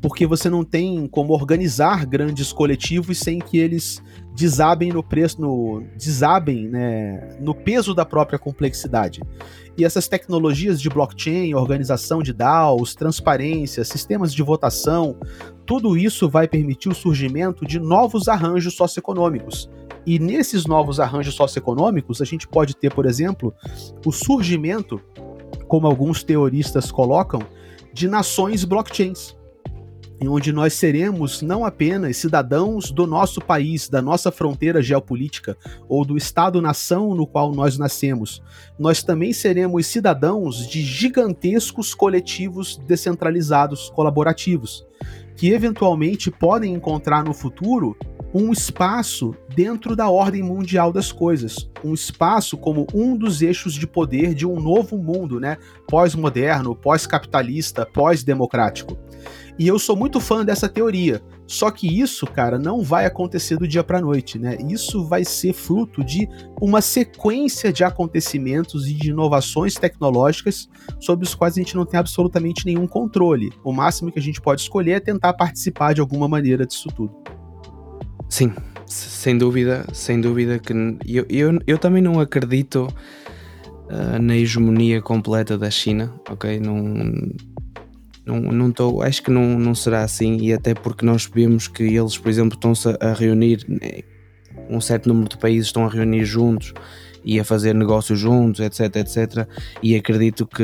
[0.02, 4.02] Porque você não tem como organizar grandes coletivos sem que eles
[4.36, 9.22] desabem no preço, no desabem, né, no peso da própria complexidade.
[9.78, 15.18] E essas tecnologias de blockchain, organização de DAOs, transparência, sistemas de votação,
[15.66, 19.70] tudo isso vai permitir o surgimento de novos arranjos socioeconômicos.
[20.06, 23.54] E nesses novos arranjos socioeconômicos, a gente pode ter, por exemplo,
[24.06, 25.02] o surgimento,
[25.68, 27.42] como alguns teoristas colocam,
[27.92, 29.36] de nações blockchains
[30.22, 35.58] em onde nós seremos não apenas cidadãos do nosso país, da nossa fronteira geopolítica
[35.90, 38.42] ou do Estado-nação no qual nós nascemos,
[38.80, 44.86] nós também seremos cidadãos de gigantescos coletivos descentralizados colaborativos,
[45.36, 47.98] que eventualmente podem encontrar no futuro
[48.38, 53.88] um espaço dentro da ordem mundial das coisas, um espaço como um dos eixos de
[53.88, 55.58] poder de um novo mundo, né?
[55.88, 58.98] Pós-moderno, pós-capitalista, pós-democrático.
[59.58, 61.22] E eu sou muito fã dessa teoria.
[61.48, 64.58] Só que isso, cara, não vai acontecer do dia para noite, né?
[64.68, 66.28] Isso vai ser fruto de
[66.60, 70.68] uma sequência de acontecimentos e de inovações tecnológicas
[71.00, 73.52] sobre os quais a gente não tem absolutamente nenhum controle.
[73.64, 77.16] O máximo que a gente pode escolher é tentar participar de alguma maneira disso tudo.
[78.28, 78.52] Sim,
[78.88, 80.74] sem dúvida, sem dúvida que
[81.06, 82.88] eu, eu, eu também não acredito
[83.86, 86.60] uh, na hegemonia completa da China, ok?
[86.60, 87.14] Não
[88.26, 92.18] não, não acho que não, não será assim, e até porque nós vemos que eles,
[92.18, 94.02] por exemplo, estão-se a reunir, né,
[94.70, 96.74] um certo número de países estão a reunir juntos
[97.24, 99.48] e a fazer negócios juntos, etc, etc.
[99.82, 100.64] E acredito que,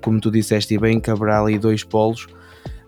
[0.00, 2.26] como tu disseste bem, que haverá ali dois polos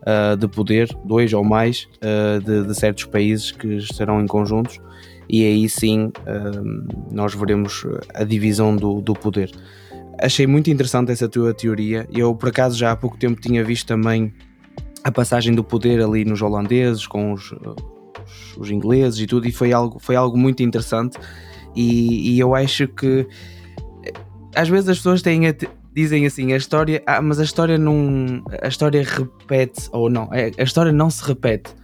[0.02, 4.80] uh, de poder, dois ou mais, uh, de, de, certos países que estarão em conjuntos,
[5.28, 9.50] e aí sim uh, nós veremos a divisão do, do poder
[10.20, 12.06] achei muito interessante essa tua teoria.
[12.12, 14.32] Eu, por acaso, já há pouco tempo tinha visto também
[15.02, 19.52] a passagem do poder ali nos holandeses, com os, os, os ingleses e tudo, e
[19.52, 21.18] foi algo, foi algo muito interessante.
[21.76, 23.26] E, e, eu acho que
[24.54, 25.54] às vezes as pessoas têm a,
[25.92, 30.52] dizem assim a história, ah, mas a história não, a história repete ou não, é,
[30.56, 31.74] a história não se repete.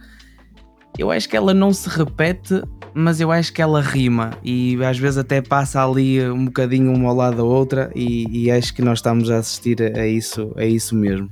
[0.97, 2.61] Eu acho que ela não se repete
[2.93, 7.09] mas eu acho que ela rima e às vezes até passa ali um bocadinho uma
[7.09, 10.65] ao lado da outra e, e acho que nós estamos a assistir a isso, a
[10.65, 11.29] isso mesmo.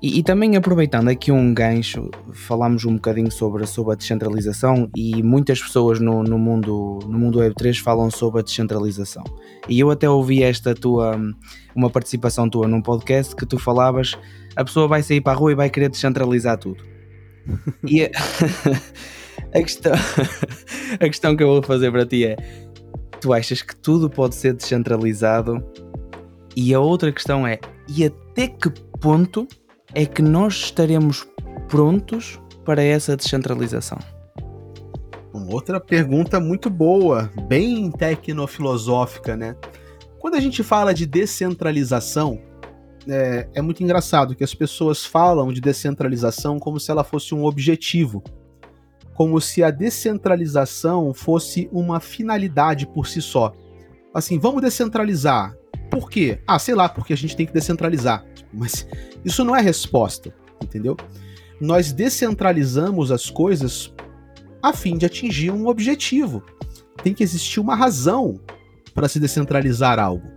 [0.00, 5.22] E, e, também aproveitando aqui um gancho, falámos um bocadinho sobre, sobre a descentralização e
[5.22, 9.22] muitas pessoas no, no, mundo, no mundo Web3 falam sobre a descentralização.
[9.68, 11.16] E eu até ouvi esta tua,
[11.72, 14.18] uma participação tua num podcast que tu falavas,
[14.56, 16.91] a pessoa vai sair para a rua e vai querer descentralizar tudo.
[17.84, 18.10] E,
[19.54, 19.92] A questão,
[20.98, 22.36] a questão que eu vou fazer para ti é:
[23.20, 25.62] tu achas que tudo pode ser descentralizado?
[26.56, 29.46] E a outra questão é: e até que ponto
[29.94, 31.26] é que nós estaremos
[31.68, 33.98] prontos para essa descentralização?
[35.34, 39.54] Outra pergunta muito boa, bem tecnofilosófica, né?
[40.18, 42.40] Quando a gente fala de descentralização,
[43.08, 47.44] é, é, muito engraçado que as pessoas falam de descentralização como se ela fosse um
[47.44, 48.22] objetivo
[49.14, 53.52] como se a descentralização fosse uma finalidade por si só.
[54.14, 55.54] Assim, vamos descentralizar.
[55.90, 56.40] Por quê?
[56.46, 58.24] Ah, sei lá, porque a gente tem que descentralizar.
[58.52, 58.86] Mas
[59.24, 60.96] isso não é resposta, entendeu?
[61.60, 63.92] Nós descentralizamos as coisas
[64.62, 66.42] a fim de atingir um objetivo.
[67.02, 68.40] tem que existir uma razão
[68.94, 70.28] para se descentralizar algo.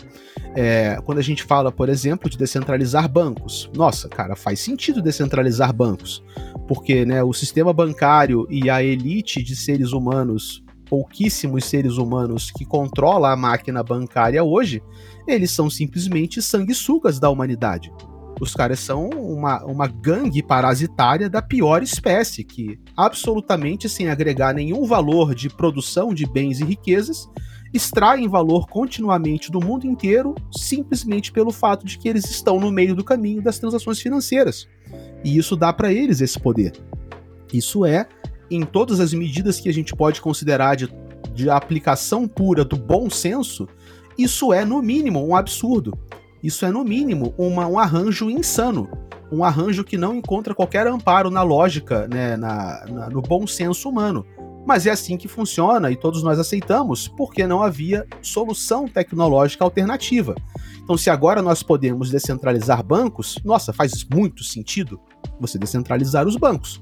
[0.55, 5.73] É, quando a gente fala, por exemplo, de descentralizar bancos, nossa, cara, faz sentido descentralizar
[5.73, 6.23] bancos,
[6.67, 12.63] porque né, o sistema bancário e a elite de seres humanos, pouquíssimos seres humanos que
[12.63, 14.81] controla a máquina bancária hoje,
[15.27, 17.91] eles são simplesmente sanguessugas da humanidade.
[18.39, 24.85] Os caras são uma, uma gangue parasitária da pior espécie, que absolutamente sem agregar nenhum
[24.85, 27.29] valor de produção de bens e riquezas,
[27.75, 32.95] extraem valor continuamente do mundo inteiro simplesmente pelo fato de que eles estão no meio
[32.95, 34.67] do caminho das transações financeiras.
[35.23, 36.73] E isso dá para eles esse poder.
[37.53, 38.07] Isso é,
[38.49, 40.89] em todas as medidas que a gente pode considerar de,
[41.33, 43.67] de aplicação pura do bom senso,
[44.17, 45.97] isso é, no mínimo, um absurdo.
[46.45, 48.87] Isso é, no mínimo, uma, um arranjo insano.
[49.31, 53.89] Um arranjo que não encontra qualquer amparo na lógica, né, na, na, no bom senso
[53.89, 54.23] humano.
[54.63, 60.35] Mas é assim que funciona e todos nós aceitamos, porque não havia solução tecnológica alternativa.
[60.83, 65.01] Então, se agora nós podemos descentralizar bancos, nossa, faz muito sentido
[65.39, 66.79] você descentralizar os bancos.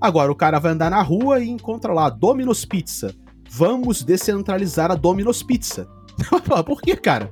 [0.00, 3.14] Agora, o cara vai andar na rua e encontra lá Domino's Pizza.
[3.50, 5.86] Vamos descentralizar a Domino's Pizza.
[6.64, 7.30] Por que, cara?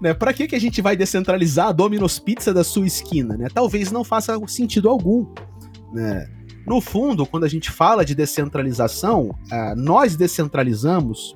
[0.00, 3.36] Né, pra que, que a gente vai descentralizar a Domino's Pizza da sua esquina?
[3.36, 3.48] Né?
[3.52, 5.26] Talvez não faça sentido algum.
[5.92, 6.28] Né?
[6.66, 11.34] No fundo, quando a gente fala de descentralização, uh, nós descentralizamos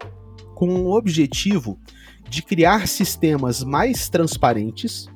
[0.54, 1.78] com o objetivo
[2.28, 5.08] de criar sistemas mais transparentes,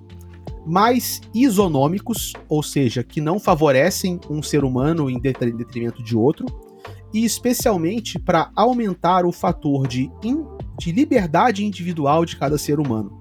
[0.66, 6.46] mais isonômicos, ou seja, que não favorecem um ser humano em detrimento de outro,
[7.12, 10.44] e especialmente para aumentar o fator de in
[10.78, 13.18] de liberdade individual de cada ser humano.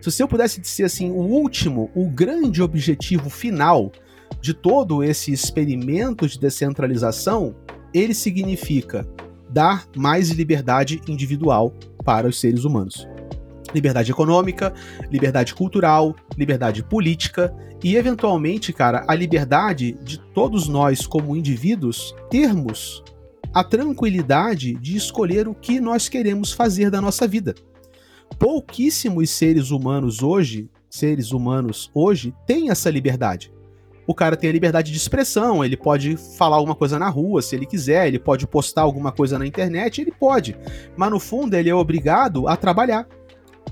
[0.00, 3.92] Se eu pudesse dizer assim, o último, o grande objetivo final
[4.40, 7.54] de todo esse experimento de descentralização,
[7.94, 9.06] ele significa
[9.48, 11.72] dar mais liberdade individual
[12.04, 13.06] para os seres humanos.
[13.72, 14.74] Liberdade econômica,
[15.10, 23.04] liberdade cultural, liberdade política e, eventualmente, cara, a liberdade de todos nós, como indivíduos, termos
[23.52, 27.54] a tranquilidade de escolher o que nós queremos fazer da nossa vida.
[28.38, 33.52] Pouquíssimos seres humanos hoje, seres humanos hoje, têm essa liberdade.
[34.06, 37.54] O cara tem a liberdade de expressão, ele pode falar alguma coisa na rua se
[37.54, 40.56] ele quiser, ele pode postar alguma coisa na internet, ele pode.
[40.96, 43.06] Mas no fundo ele é obrigado a trabalhar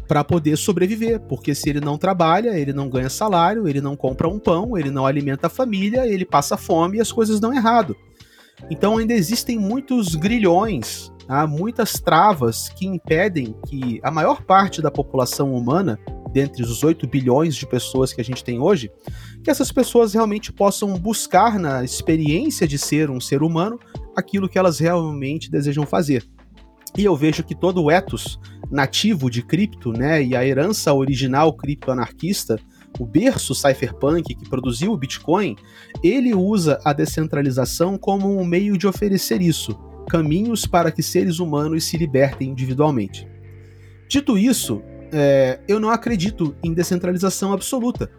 [0.07, 4.29] para poder sobreviver, porque se ele não trabalha, ele não ganha salário, ele não compra
[4.29, 7.97] um pão, ele não alimenta a família, ele passa fome e as coisas dão errado.
[8.69, 11.47] Então ainda existem muitos grilhões, tá?
[11.47, 15.99] muitas travas que impedem que a maior parte da população humana,
[16.33, 18.91] dentre os 8 bilhões de pessoas que a gente tem hoje,
[19.43, 23.79] que essas pessoas realmente possam buscar na experiência de ser um ser humano
[24.17, 26.25] aquilo que elas realmente desejam fazer.
[26.97, 28.39] E eu vejo que todo o ethos
[28.71, 32.59] nativo de cripto, né, e a herança original criptoanarquista
[32.99, 35.57] o berço cypherpunk que produziu o Bitcoin,
[36.03, 41.85] ele usa a descentralização como um meio de oferecer isso, caminhos para que seres humanos
[41.85, 43.27] se libertem individualmente.
[44.09, 48.11] Dito isso, é, eu não acredito em descentralização absoluta,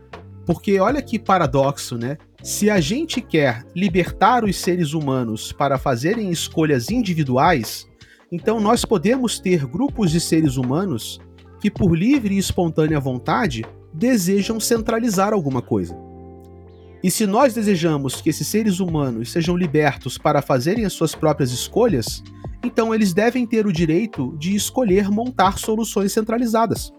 [0.46, 2.18] porque olha que paradoxo, né?
[2.42, 7.88] Se a gente quer libertar os seres humanos para fazerem escolhas individuais,
[8.32, 11.20] então nós podemos ter grupos de seres humanos
[11.60, 15.98] que, por livre e espontânea vontade, desejam centralizar alguma coisa.
[17.04, 21.52] E se nós desejamos que esses seres humanos sejam libertos para fazerem as suas próprias
[21.52, 22.24] escolhas,
[22.64, 26.94] então eles devem ter o direito de escolher montar soluções centralizadas.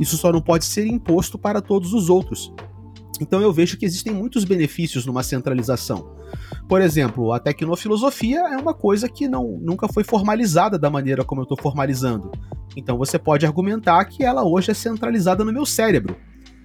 [0.00, 2.52] Isso só não pode ser imposto para todos os outros.
[3.20, 6.16] Então eu vejo que existem muitos benefícios numa centralização.
[6.68, 11.40] Por exemplo, a tecnofilosofia é uma coisa que não, nunca foi formalizada da maneira como
[11.40, 12.30] eu estou formalizando.
[12.76, 16.16] Então você pode argumentar que ela hoje é centralizada no meu cérebro.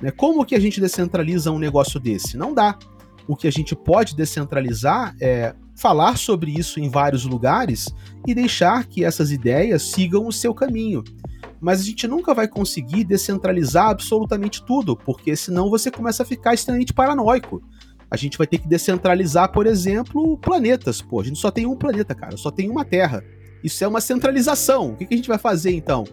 [0.01, 0.11] Né?
[0.11, 2.37] Como que a gente descentraliza um negócio desse?
[2.37, 2.77] Não dá.
[3.27, 7.87] O que a gente pode descentralizar é falar sobre isso em vários lugares
[8.27, 11.03] e deixar que essas ideias sigam o seu caminho.
[11.59, 16.53] Mas a gente nunca vai conseguir descentralizar absolutamente tudo, porque senão você começa a ficar
[16.53, 17.61] extremamente paranoico.
[18.09, 21.01] A gente vai ter que descentralizar, por exemplo, planetas.
[21.01, 23.23] Pô, a gente só tem um planeta, cara, só tem uma Terra.
[23.63, 24.89] Isso é uma centralização.
[24.89, 26.05] O que a gente vai fazer então?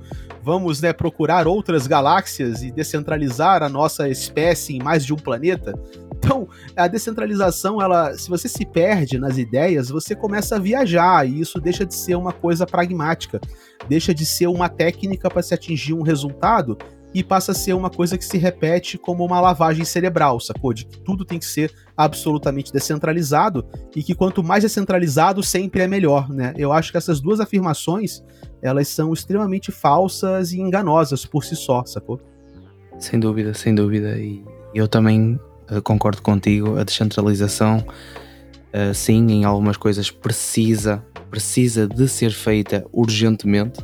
[0.43, 5.75] Vamos né, procurar outras galáxias e descentralizar a nossa espécie em mais de um planeta?
[6.19, 11.41] Então, a descentralização, ela, se você se perde nas ideias, você começa a viajar e
[11.41, 13.41] isso deixa de ser uma coisa pragmática,
[13.89, 16.77] deixa de ser uma técnica para se atingir um resultado
[17.14, 20.73] e passa a ser uma coisa que se repete como uma lavagem cerebral, sacou?
[20.73, 23.64] De que tudo tem que ser absolutamente descentralizado
[23.97, 26.53] e que quanto mais descentralizado sempre é melhor, né?
[26.57, 28.23] Eu acho que essas duas afirmações,
[28.61, 32.21] elas são extremamente falsas e enganosas por si só, sacou?
[32.99, 34.18] Sem dúvida, sem dúvida.
[34.18, 34.44] E
[34.75, 35.40] eu também
[35.71, 42.85] uh, concordo contigo, a descentralização, uh, sim, em algumas coisas precisa, precisa de ser feita
[42.92, 43.81] urgentemente,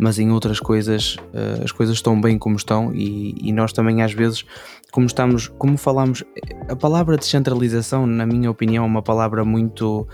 [0.00, 4.02] mas em outras coisas uh, as coisas estão bem como estão e, e, nós também
[4.02, 4.44] às vezes
[4.90, 6.24] como estamos como falamos
[6.68, 10.08] a palavra descentralização na minha opinião é uma palavra muito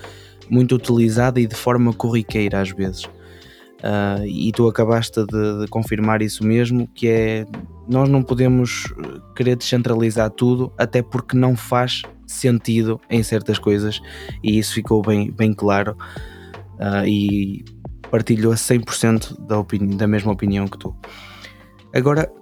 [0.51, 3.05] muito utilizada e de forma corriqueira às vezes.
[3.05, 7.47] Uh, e tu acabaste de, de, confirmar isso mesmo que é
[7.87, 8.85] nós não podemos
[9.37, 14.01] querer descentralizar tudo até porque não faz sentido em certas coisas
[14.43, 15.97] e isso ficou bem bem claro.
[16.77, 17.65] Uh, e
[18.17, 20.97] partilho a 100% da, opini da mesma opinião que tu.
[21.95, 22.33] Agora,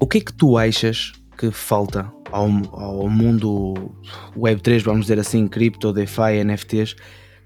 [0.00, 3.74] o que é que tu achas que falta ao, ao mundo
[4.34, 6.96] Web3, vamos dizer assim, cripto, DeFi, NFTs,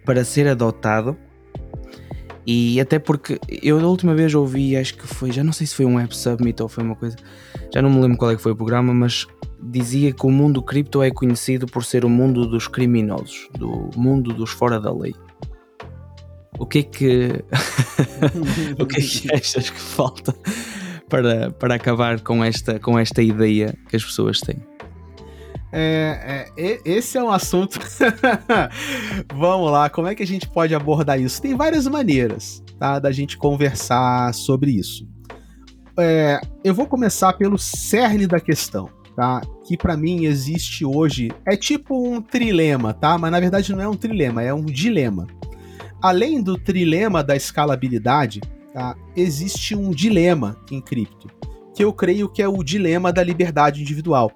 [0.07, 1.17] para ser adotado?
[2.47, 5.75] E até porque eu da última vez ouvi, acho que foi, já não sei se
[5.75, 7.17] foi um Web Summit ou foi uma coisa,
[7.75, 9.27] já não me lembro qual é que foi o programa, mas
[9.61, 14.33] dizia que o mundo cripto é conhecido por ser o mundo dos criminosos, do mundo
[14.33, 15.15] dos fora da lei.
[16.63, 17.45] O que é que
[18.79, 20.33] o que é que achas que falta
[21.09, 24.63] para, para acabar com esta, com esta ideia que as pessoas têm?
[25.73, 27.81] É, é, esse é um assunto.
[29.35, 31.43] Vamos lá, como é que a gente pode abordar isso?
[31.43, 35.05] Tem várias maneiras tá, da gente conversar sobre isso.
[35.99, 39.41] É, eu vou começar pelo cerne da questão, tá?
[39.67, 43.19] Que para mim existe hoje é tipo um trilema, tá?
[43.19, 45.27] Mas na verdade não é um trilema, é um dilema
[46.03, 48.41] além do trilema da escalabilidade,
[48.75, 51.29] tá, existe um dilema em cripto,
[51.75, 54.33] que eu creio que é o dilema da liberdade individual.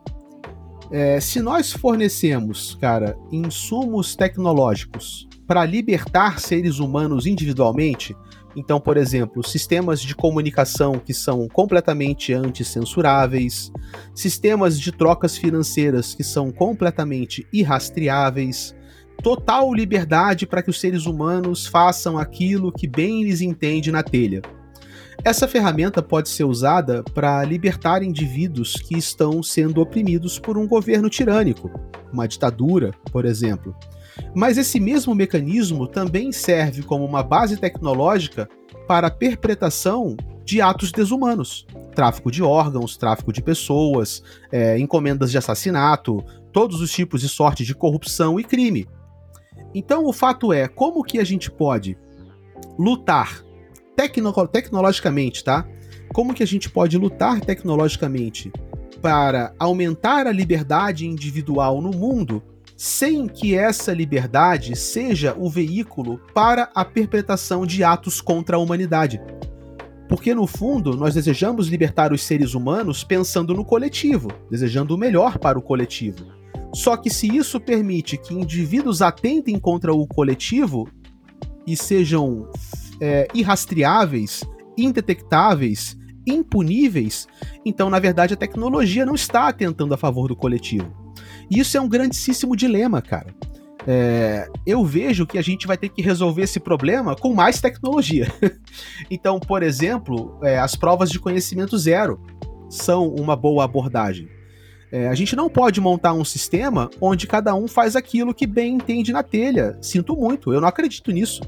[0.90, 8.14] É, se nós fornecemos, cara, insumos tecnológicos para libertar seres humanos individualmente,
[8.54, 13.72] então, por exemplo, sistemas de comunicação que são completamente antiscensuráveis,
[14.14, 18.74] sistemas de trocas financeiras que são completamente irrastreáveis,
[19.22, 24.42] total liberdade para que os seres humanos façam aquilo que bem lhes entende na telha.
[25.24, 31.10] Essa ferramenta pode ser usada para libertar indivíduos que estão sendo oprimidos por um governo
[31.10, 31.70] tirânico,
[32.12, 33.74] uma ditadura, por exemplo.
[34.34, 38.48] Mas esse mesmo mecanismo também serve como uma base tecnológica
[38.86, 41.66] para a perpetração de atos desumanos.
[41.94, 47.64] Tráfico de órgãos, tráfico de pessoas, é, encomendas de assassinato, todos os tipos de sorte
[47.64, 48.86] de corrupção e crime.
[49.76, 51.98] Então o fato é, como que a gente pode
[52.78, 53.44] lutar
[53.94, 55.68] tecno tecnologicamente, tá?
[56.14, 58.50] Como que a gente pode lutar tecnologicamente
[59.02, 62.42] para aumentar a liberdade individual no mundo
[62.74, 69.20] sem que essa liberdade seja o veículo para a perpetração de atos contra a humanidade?
[70.08, 75.36] Porque no fundo, nós desejamos libertar os seres humanos pensando no coletivo, desejando o melhor
[75.36, 76.35] para o coletivo.
[76.76, 80.86] Só que se isso permite que indivíduos atentem contra o coletivo
[81.66, 82.50] e sejam
[83.00, 84.44] é, irrastreáveis,
[84.76, 87.26] indetectáveis, impuníveis,
[87.64, 90.92] então na verdade a tecnologia não está atentando a favor do coletivo.
[91.50, 93.34] E isso é um grandíssimo dilema, cara.
[93.86, 98.30] É, eu vejo que a gente vai ter que resolver esse problema com mais tecnologia.
[99.10, 102.20] então, por exemplo, é, as provas de conhecimento zero
[102.68, 104.35] são uma boa abordagem.
[104.96, 108.76] É, a gente não pode montar um sistema onde cada um faz aquilo que bem
[108.76, 109.76] entende na telha.
[109.82, 111.42] Sinto muito, eu não acredito nisso.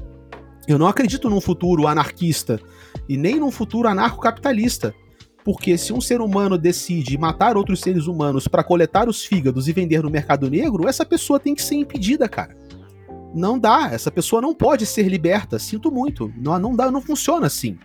[0.67, 2.59] Eu não acredito num futuro anarquista
[3.07, 4.93] e nem num futuro anarcocapitalista.
[5.43, 9.73] Porque se um ser humano decide matar outros seres humanos para coletar os fígados e
[9.73, 12.55] vender no mercado negro, essa pessoa tem que ser impedida, cara.
[13.33, 15.57] Não dá, essa pessoa não pode ser liberta.
[15.57, 17.79] Sinto muito, não, não dá, não funciona assim.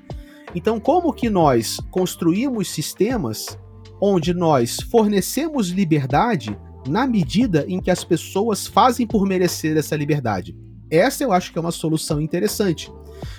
[0.55, 3.59] Então, como que nós construímos sistemas
[4.01, 10.57] onde nós fornecemos liberdade na medida em que as pessoas fazem por merecer essa liberdade.
[10.91, 12.93] Essa eu acho que é uma solução interessante.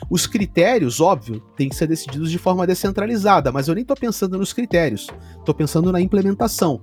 [0.10, 4.38] Os critérios, óbvio, têm que ser decididos de forma descentralizada, mas eu nem estou pensando
[4.38, 6.82] nos critérios, estou pensando na implementação.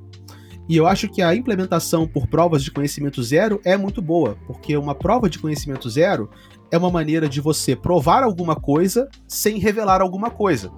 [0.69, 4.77] E eu acho que a implementação por provas de conhecimento zero é muito boa, porque
[4.77, 6.31] uma prova de conhecimento zero
[6.71, 10.71] é uma maneira de você provar alguma coisa sem revelar alguma coisa.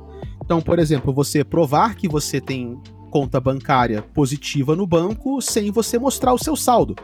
[0.44, 2.78] Então, por exemplo, você provar que você tem
[3.10, 6.94] conta bancária positiva no banco sem você mostrar o seu saldo.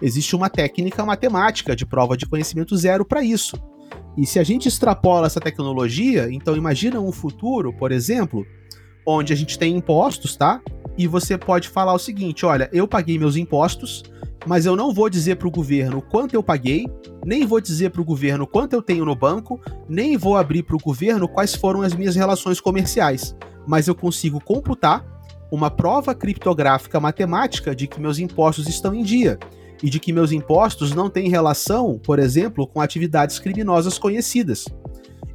[0.00, 3.56] Existe uma técnica matemática de prova de conhecimento zero para isso.
[4.16, 8.46] E se a gente extrapola essa tecnologia, então imagina um futuro, por exemplo,
[9.06, 10.60] onde a gente tem impostos, tá?
[10.96, 14.02] E você pode falar o seguinte: olha, eu paguei meus impostos,
[14.48, 16.86] mas eu não vou dizer para o governo quanto eu paguei,
[17.22, 20.74] nem vou dizer para o governo quanto eu tenho no banco, nem vou abrir para
[20.74, 23.36] o governo quais foram as minhas relações comerciais,
[23.66, 25.04] mas eu consigo computar
[25.52, 29.38] uma prova criptográfica matemática de que meus impostos estão em dia
[29.82, 34.64] e de que meus impostos não têm relação, por exemplo, com atividades criminosas conhecidas.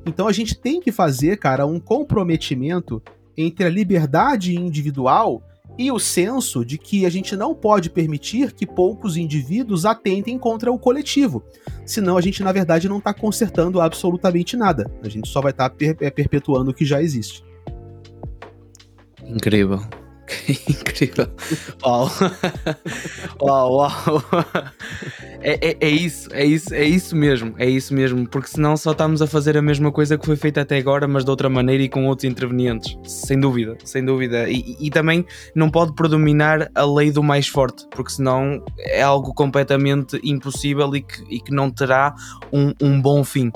[0.07, 2.99] Então a gente tem que fazer, cara, um comprometimento
[3.37, 5.43] entre a liberdade individual
[5.77, 10.71] e o senso de que a gente não pode permitir que poucos indivíduos atentem contra
[10.71, 11.43] o coletivo.
[11.85, 14.91] Senão a gente, na verdade, não está consertando absolutamente nada.
[15.01, 17.43] A gente só vai estar tá per perpetuando o que já existe.
[19.25, 19.79] Incrível.
[20.69, 21.27] Incrível.
[21.83, 22.09] Uau.
[23.41, 23.91] uau, uau.
[25.41, 28.91] É, é, é, isso, é isso, é isso mesmo, é isso mesmo, porque senão só
[28.91, 31.83] estamos a fazer a mesma coisa que foi feita até agora, mas de outra maneira
[31.83, 34.49] e com outros intervenientes, sem dúvida, sem dúvida.
[34.49, 39.33] E, e também não pode predominar a lei do mais forte, porque senão é algo
[39.33, 42.15] completamente impossível e que, e que não terá
[42.51, 43.51] um, um bom fim.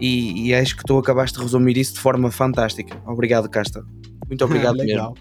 [0.00, 2.96] E, e acho que tu acabaste de resumir isso de forma fantástica.
[3.06, 3.84] Obrigado, Casta.
[4.26, 5.14] Muito obrigado ah, mesmo.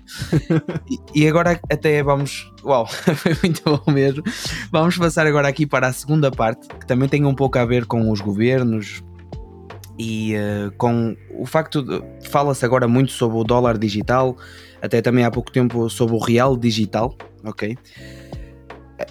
[0.89, 2.51] e, e, agora até vamos.
[2.63, 4.23] Uau, foi muito bom mesmo.
[4.71, 7.85] Vamos passar agora aqui para a segunda parte, que também tem um pouco a ver
[7.85, 9.03] com os governos
[9.97, 12.01] e uh, com o facto de.
[12.29, 14.37] Fala-se agora muito sobre o dólar digital,
[14.81, 17.77] até também há pouco tempo sobre o real digital, ok?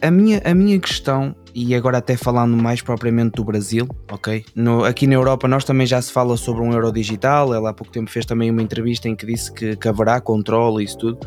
[0.01, 4.45] A minha, a minha questão e agora até falando mais propriamente do Brasil, ok?
[4.55, 7.73] No, aqui na Europa nós também já se fala sobre um euro digital, ela há
[7.73, 10.99] pouco tempo fez também uma entrevista em que disse que, que haverá controle e isso
[10.99, 11.19] tudo.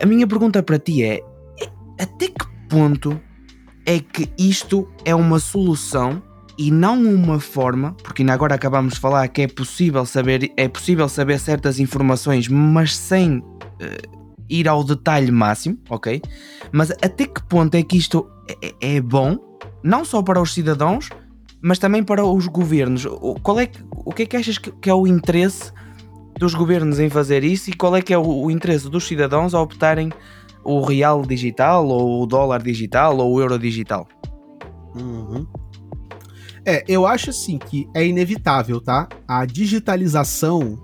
[0.00, 1.22] A minha pergunta para ti é,
[1.98, 3.20] até que ponto
[3.84, 6.22] é que isto é uma solução
[6.58, 10.68] e não uma forma, porque ainda agora acabamos de falar que é possível saber, é
[10.68, 14.21] possível saber certas informações, mas sem uh,
[14.52, 16.20] ir ao detalhe máximo, ok?
[16.70, 18.28] Mas até que ponto é que isto
[18.62, 19.38] é, é bom,
[19.82, 21.08] não só para os cidadãos,
[21.60, 23.06] mas também para os governos?
[23.42, 25.72] Qual é, o que é que achas que é o interesse
[26.38, 29.60] dos governos em fazer isso e qual é que é o, interesse dos cidadãos a
[29.60, 30.10] optarem
[30.64, 34.06] o real digital ou o dólar digital ou o euro digital?
[34.94, 35.46] Uhum.
[36.64, 39.08] É, eu acho assim que é inevitável, tá?
[39.26, 40.78] A digitalização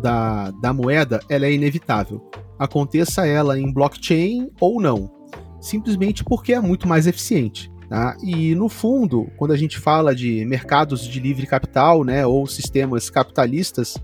[0.00, 5.10] da, da moeda, ela é inevitável aconteça ela em blockchain ou não,
[5.60, 7.72] simplesmente porque é muito mais eficiente.
[7.88, 8.16] Tá?
[8.22, 13.10] E no fundo, quando a gente fala de mercados de livre capital, né, ou sistemas
[13.10, 13.96] capitalistas,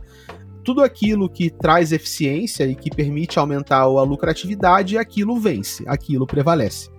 [0.63, 6.91] tudo aquilo que traz eficiência e que permite aumentar a lucratividade, aquilo vence, aquilo prevalece.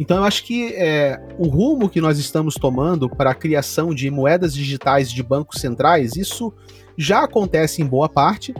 [0.00, 4.10] Então eu acho que é, o rumo que nós estamos tomando para a criação de
[4.10, 6.52] moedas digitais de bancos centrais, isso
[6.96, 8.54] já acontece em boa parte,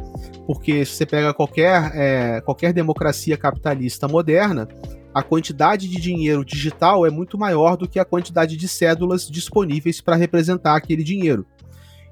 [0.47, 4.69] porque se você pega qualquer, é, qualquer democracia capitalista moderna,
[5.15, 10.01] a quantidade de dinheiro digital é muito maior do que a quantidade de cédulas disponíveis
[10.01, 11.47] para representar aquele dinheiro.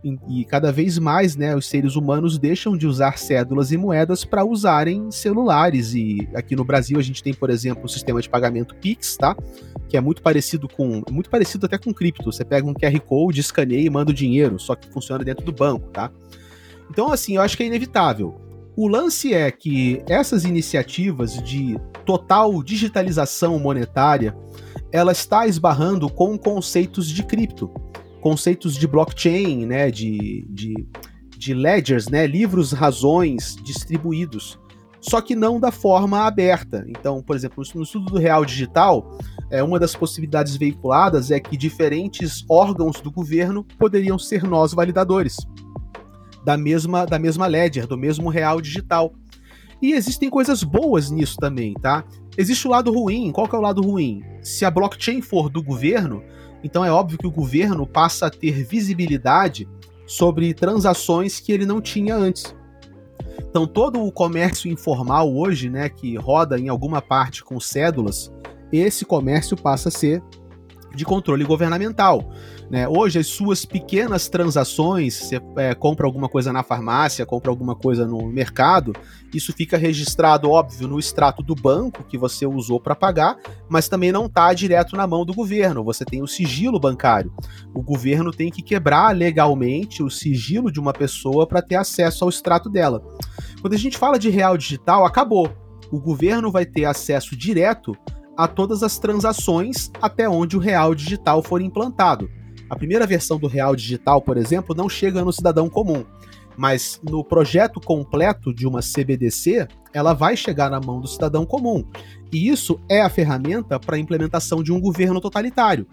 [0.03, 4.25] E, e, cada vez mais, né, os seres humanos deixam de usar cédulas e moedas
[4.25, 5.95] para usarem celulares.
[5.95, 9.37] E aqui no Brasil a gente tem, por exemplo, o sistema de pagamento Pix, tá?
[9.91, 12.32] Que é muito parecido com, muito parecido até com cripto.
[12.32, 15.53] Você pega um QR Code, escaneia e manda o dinheiro, só que funciona dentro do
[15.53, 16.11] banco, tá?
[16.88, 18.41] Então, assim, eu acho que é inevitável.
[18.76, 24.36] O lance é que essas iniciativas de total digitalização monetária,
[24.93, 27.68] ela está esbarrando com conceitos de cripto,
[28.20, 30.74] conceitos de blockchain, né, de, de,
[31.36, 34.59] de ledgers, né, livros razões distribuídos,
[35.01, 36.84] só que não da forma aberta.
[36.88, 39.18] Então, por exemplo, no estudo do real digital,
[39.51, 45.36] é, uma das possibilidades veiculadas é que diferentes órgãos do governo poderiam ser nós validadores
[46.44, 49.12] da mesma, da mesma ledger, do mesmo real digital.
[49.80, 52.05] E existem coisas boas nisso também, tá?
[52.36, 53.32] Existe o lado ruim.
[53.32, 54.22] Qual que é o lado ruim?
[54.42, 56.22] Se a blockchain for do governo,
[56.62, 59.68] então é óbvio que o governo passa a ter visibilidade
[60.07, 62.55] sobre transações que ele não tinha antes.
[63.51, 68.32] Então todo o comércio informal hoje, né, que roda em alguma parte com cédulas,
[68.72, 70.22] esse comércio passa a ser
[70.95, 72.32] de controle governamental.
[72.70, 72.88] Né?
[72.88, 78.07] Hoje, as suas pequenas transações, você é, compra alguma coisa na farmácia, compra alguma coisa
[78.07, 78.93] no mercado,
[79.34, 83.36] isso fica registrado, óbvio, no extrato do banco que você usou para pagar,
[83.68, 85.84] mas também não está direto na mão do governo.
[85.84, 87.32] Você tem o sigilo bancário.
[87.74, 92.30] O governo tem que quebrar legalmente o sigilo de uma pessoa para ter acesso ao
[92.30, 93.03] extrato dela.
[93.61, 95.51] Quando a gente fala de real digital, acabou.
[95.91, 97.97] O governo vai ter acesso direto
[98.45, 102.30] a todas as transações até onde o real digital for implantado.
[102.70, 106.05] A primeira versão do real digital, por exemplo, não chega no cidadão comum.
[106.57, 111.84] Mas no projeto completo de uma CBDC, ela vai chegar na mão do cidadão comum.
[112.32, 115.86] E isso é a ferramenta para a implementação de um governo totalitário.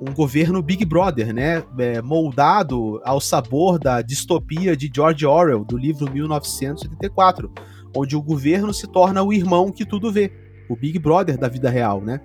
[0.00, 1.62] Um governo Big Brother, né?
[1.78, 7.52] É, moldado ao sabor da distopia de George Orwell, do livro 1984,
[7.96, 10.32] onde o governo se torna o irmão que tudo vê,
[10.72, 12.20] o Big Brother da vida real, né?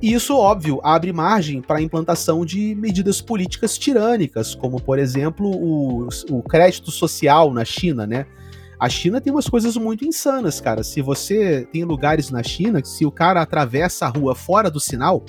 [0.00, 5.50] E isso, óbvio, abre margem para a implantação de medidas políticas tirânicas, como, por exemplo,
[5.50, 8.26] o, o crédito social na China, né?
[8.78, 10.82] A China tem umas coisas muito insanas, cara.
[10.82, 15.22] Se você tem lugares na China se o cara atravessa a rua fora do sinal,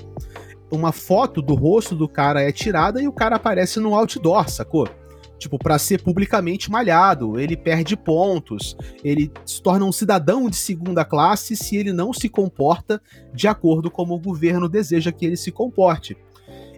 [0.71, 4.87] uma foto do rosto do cara é tirada e o cara aparece no outdoor, sacou?
[5.41, 11.03] Tipo, para ser publicamente malhado, ele perde pontos, ele se torna um cidadão de segunda
[11.03, 13.01] classe se ele não se comporta
[13.33, 16.15] de acordo como o governo deseja que ele se comporte.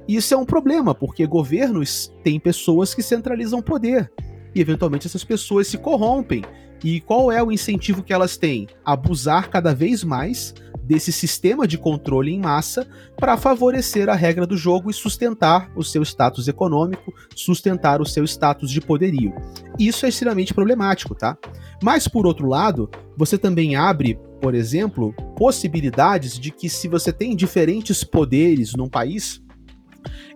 [0.08, 4.10] Isso é um problema, porque governos têm pessoas que centralizam poder
[4.56, 6.42] e eventualmente essas pessoas se corrompem.
[6.82, 8.68] E qual é o incentivo que elas têm?
[8.86, 10.54] Abusar cada vez mais
[10.84, 15.84] desse sistema de controle em massa para favorecer a regra do jogo e sustentar o
[15.84, 19.34] seu status econômico, sustentar o seu status de poderio.
[19.80, 21.38] Isso é extremamente problemático, tá?
[21.82, 27.36] Mas por outro lado, você também abre, por exemplo, possibilidades de que se você tem
[27.36, 29.42] diferentes poderes num país,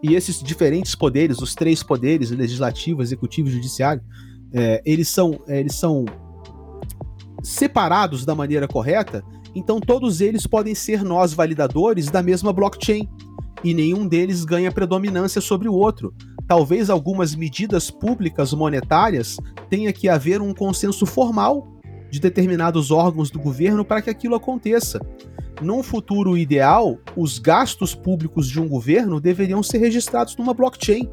[0.01, 4.01] e esses diferentes poderes, os três poderes, legislativo, executivo e judiciário,
[4.53, 6.05] é, eles, são, eles são
[7.43, 9.23] separados da maneira correta,
[9.57, 13.07] então todos eles podem ser nós validadores da mesma blockchain
[13.63, 16.13] e nenhum deles ganha predominância sobre o outro.
[16.47, 19.37] Talvez algumas medidas públicas monetárias
[19.69, 21.67] tenha que haver um consenso formal
[22.09, 24.99] de determinados órgãos do governo para que aquilo aconteça
[25.61, 31.09] num futuro ideal, os gastos públicos de um governo deveriam ser registrados numa blockchain.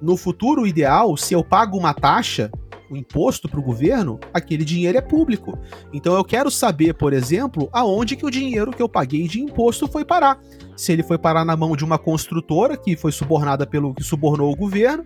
[0.00, 2.50] No futuro ideal, se eu pago uma taxa,
[2.92, 5.58] um imposto para o governo, aquele dinheiro é público.
[5.92, 9.88] Então eu quero saber, por exemplo, aonde que o dinheiro que eu paguei de imposto
[9.88, 10.38] foi parar.
[10.76, 14.52] Se ele foi parar na mão de uma construtora que foi subornada pelo que subornou
[14.52, 15.04] o governo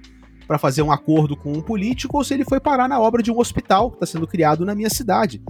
[0.49, 3.30] para fazer um acordo com um político, ou se ele foi parar na obra de
[3.30, 5.43] um hospital que está sendo criado na minha cidade.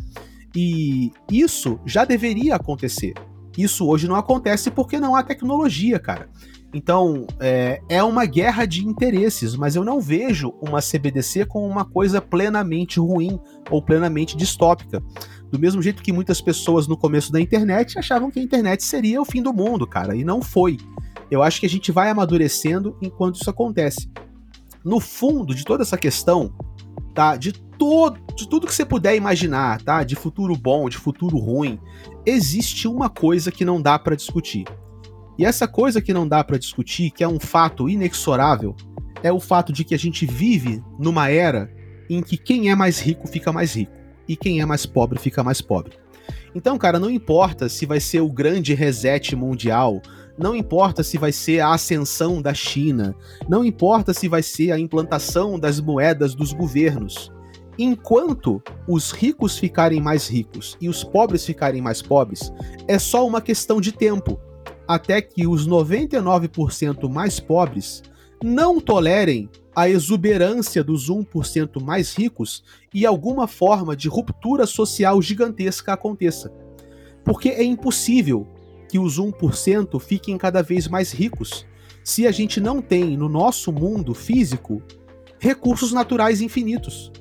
[0.55, 3.15] E isso já deveria acontecer.
[3.59, 6.29] Isso hoje não acontece porque não há tecnologia, cara.
[6.77, 11.87] Então, é, é, uma guerra de interesses, mas eu não vejo uma CBDC como uma
[11.87, 15.03] coisa plenamente ruim ou plenamente distópica.
[15.51, 19.23] Do mesmo jeito que muitas pessoas no começo da internet achavam que a internet seria
[19.23, 20.77] o fim do mundo, cara, e não foi.
[21.31, 24.11] Eu acho que a gente vai amadurecendo enquanto isso acontece.
[24.85, 26.53] No fundo de toda essa questão,
[27.15, 27.37] tá?
[27.37, 30.05] De todo, de tudo que você puder imaginar, tá?
[30.05, 31.81] De futuro bom, de futuro ruim,
[32.27, 34.67] existe uma coisa que não dá para discutir.
[35.39, 38.75] E essa coisa que não dá para discutir, que é um fato inexorável,
[39.23, 41.71] é o fato de que a gente vive numa era
[42.09, 43.93] em que quem é mais rico fica mais rico
[44.29, 45.99] e quem é mais pobre fica mais pobre.
[46.55, 50.01] Então, cara, não importa se vai ser o grande reset mundial,
[50.39, 53.15] não importa se vai ser a ascensão da China,
[53.49, 57.33] não importa se vai ser a implantação das moedas dos governos.
[57.79, 62.51] Enquanto os ricos ficarem mais ricos e os pobres ficarem mais pobres,
[62.89, 64.41] é só uma questão de tempo
[64.87, 68.03] até que os 99% mais pobres
[68.43, 72.65] não tolerem a exuberância dos 1% mais ricos
[72.95, 76.51] e alguma forma de ruptura social gigantesca aconteça.
[77.25, 78.47] Porque é impossível
[78.89, 81.67] que os 1% fiquem cada vez mais ricos
[82.03, 84.83] se a gente não tem no nosso mundo físico
[85.39, 87.13] recursos naturais infinitos.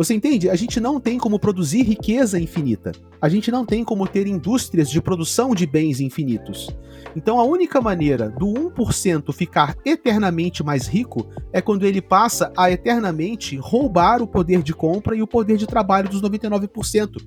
[0.00, 0.48] Você entende?
[0.48, 2.90] A gente não tem como produzir riqueza infinita.
[3.20, 6.70] A gente não tem como ter indústrias de produção de bens infinitos.
[7.14, 12.70] Então a única maneira do 1% ficar eternamente mais rico é quando ele passa a
[12.70, 17.22] eternamente roubar o poder de compra e o poder de trabalho dos 99%.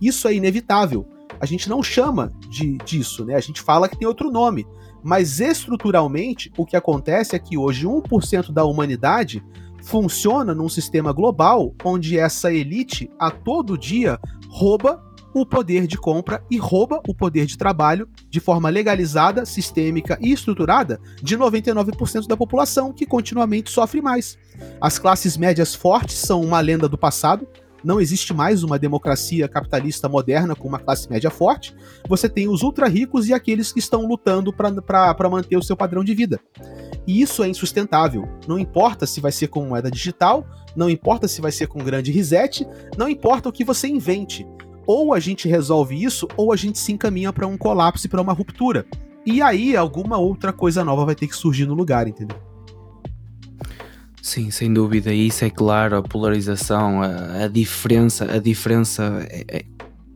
[0.00, 1.06] Isso é inevitável.
[1.38, 3.34] A gente não chama de, disso, né?
[3.34, 4.66] A gente fala que tem outro nome.
[5.02, 9.44] Mas estruturalmente, o que acontece é que hoje 1% da humanidade
[9.84, 14.18] funciona num sistema global onde essa elite a todo dia
[14.48, 15.02] rouba
[15.34, 20.32] o poder de compra e rouba o poder de trabalho de forma legalizada, sistêmica e
[20.32, 24.38] estruturada de 99% da população que continuamente sofre mais.
[24.80, 27.48] As classes médias fortes são uma lenda do passado,
[27.84, 31.74] não existe mais uma democracia capitalista moderna com uma classe média forte.
[32.08, 36.02] Você tem os ultra ricos e aqueles que estão lutando para manter o seu padrão
[36.02, 36.40] de vida.
[37.06, 38.26] E isso é insustentável.
[38.48, 42.10] Não importa se vai ser com moeda digital, não importa se vai ser com grande
[42.10, 42.66] reset,
[42.96, 44.46] não importa o que você invente.
[44.86, 48.22] Ou a gente resolve isso, ou a gente se encaminha para um colapso e para
[48.22, 48.86] uma ruptura.
[49.26, 52.36] E aí alguma outra coisa nova vai ter que surgir no lugar, entendeu?
[54.24, 59.64] Sim, sem dúvida, isso é claro, a polarização, a, a diferença, a diferença é, é,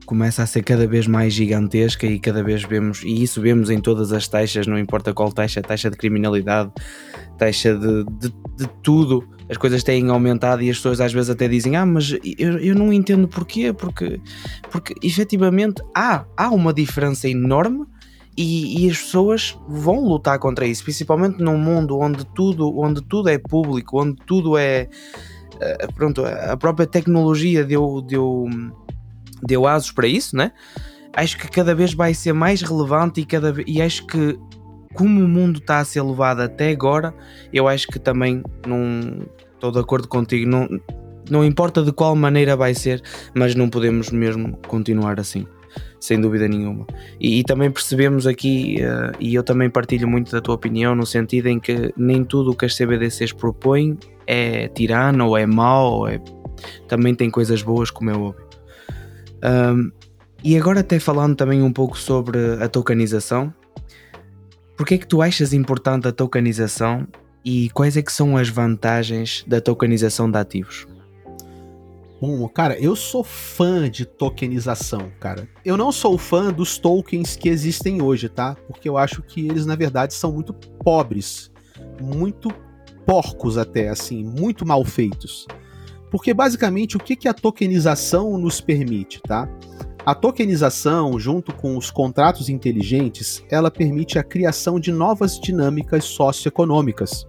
[0.07, 3.79] começa a ser cada vez mais gigantesca e cada vez vemos, e isso vemos em
[3.79, 6.73] todas as taxas, não importa qual taxa, taxa de criminalidade,
[7.37, 11.47] taxa de, de, de tudo, as coisas têm aumentado e as pessoas às vezes até
[11.47, 14.19] dizem, ah, mas eu, eu não entendo porquê, porque,
[14.71, 17.85] porque efetivamente há, há uma diferença enorme
[18.41, 23.29] e, e, as pessoas vão lutar contra isso, principalmente num mundo onde tudo, onde tudo
[23.29, 24.89] é público, onde tudo é.
[25.57, 28.47] Uh, pronto, a própria tecnologia deu, deu,
[29.43, 30.53] deu asos para isso, né?
[31.13, 34.39] Acho que cada vez vai ser mais relevante e, cada, e acho que,
[34.95, 37.13] como o mundo está a ser levado até agora,
[37.53, 40.69] eu acho que também não estou de acordo contigo, não,
[41.29, 43.03] não importa de qual maneira vai ser,
[43.35, 45.45] mas não podemos mesmo continuar assim
[46.01, 46.87] sem dúvida nenhuma.
[47.21, 51.07] E, e também percebemos aqui, uh, e eu também partilho muito da tua opinião, no
[51.07, 55.93] sentido em que nem tudo o que as CBDCs propõem é tirano ou é mau,
[55.93, 56.21] ou é...
[56.87, 58.47] também tem coisas boas, como é óbvio.
[59.45, 59.91] Um,
[60.43, 63.53] e agora, até falando também um pouco sobre a tokenização,
[64.77, 67.07] porque é que tu achas importante a tokenização
[67.45, 70.87] e quais é que são as vantagens da tokenização de ativos?
[72.21, 75.49] Bom, cara, eu sou fã de tokenização, cara.
[75.65, 78.57] Eu não sou fã dos tokens que existem hoje, tá?
[78.67, 81.49] Porque eu acho que eles, na verdade, são muito pobres,
[82.01, 82.53] muito
[83.07, 85.47] porcos até, assim, muito mal feitos.
[86.11, 89.49] Porque basicamente o que, que a tokenização nos permite, tá?
[90.05, 97.28] A tokenização, junto com os contratos inteligentes, ela permite a criação de novas dinâmicas socioeconômicas.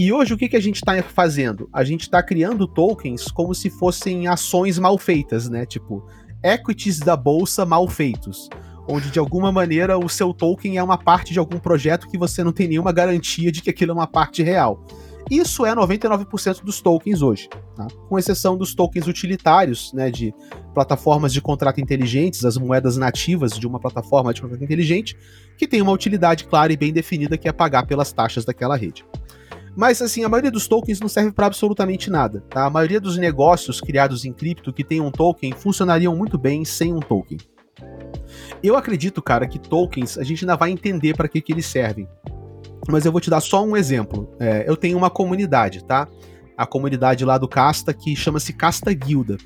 [0.00, 1.68] E hoje o que, que a gente está fazendo?
[1.70, 5.66] A gente está criando tokens como se fossem ações mal feitas, né?
[5.66, 6.02] Tipo,
[6.42, 8.48] equities da bolsa mal feitos.
[8.88, 12.42] Onde de alguma maneira o seu token é uma parte de algum projeto que você
[12.42, 14.82] não tem nenhuma garantia de que aquilo é uma parte real.
[15.30, 17.86] Isso é 99% dos tokens hoje, tá?
[18.08, 20.32] com exceção dos tokens utilitários, né, de
[20.72, 25.14] plataformas de contrato inteligentes, as moedas nativas de uma plataforma de contrato inteligente,
[25.58, 29.04] que tem uma utilidade clara e bem definida que é pagar pelas taxas daquela rede.
[29.76, 32.42] Mas assim, a maioria dos tokens não serve para absolutamente nada.
[32.48, 32.66] Tá?
[32.66, 36.92] A maioria dos negócios criados em cripto que tem um token funcionariam muito bem sem
[36.92, 37.38] um token.
[38.62, 42.08] Eu acredito, cara, que tokens a gente ainda vai entender para que, que eles servem.
[42.88, 44.34] Mas eu vou te dar só um exemplo.
[44.38, 46.08] É, eu tenho uma comunidade, tá?
[46.56, 49.38] A comunidade lá do Casta que chama-se Casta Guilda.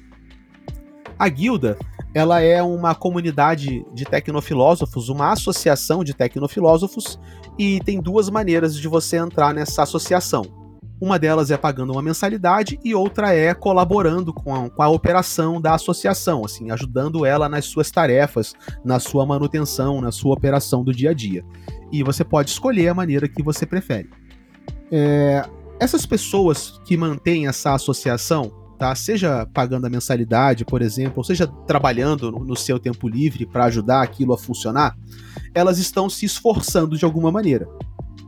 [1.18, 1.79] A guilda,
[2.15, 7.19] ela é uma comunidade de tecnofilósofos, uma associação de tecnofilósofos
[7.59, 10.45] e tem duas maneiras de você entrar nessa associação.
[11.01, 15.61] Uma delas é pagando uma mensalidade e outra é colaborando com a, com a, operação
[15.61, 18.55] da associação, assim, ajudando ela nas suas tarefas,
[18.85, 21.45] na sua manutenção, na sua operação do dia a dia.
[21.91, 24.09] E você pode escolher a maneira que você prefere.
[24.91, 25.45] É,
[25.81, 28.95] essas pessoas que mantêm essa associação, tá?
[28.95, 34.03] Seja pagando a mensalidade, por exemplo, ou seja trabalhando no, seu tempo livre para ajudar
[34.03, 34.97] aquilo a funcionar,
[35.55, 37.68] elas estão se esforçando de alguma maneira.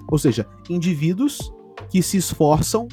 [0.08, 1.52] Ou seja, indivíduos
[1.90, 2.88] que se esforçam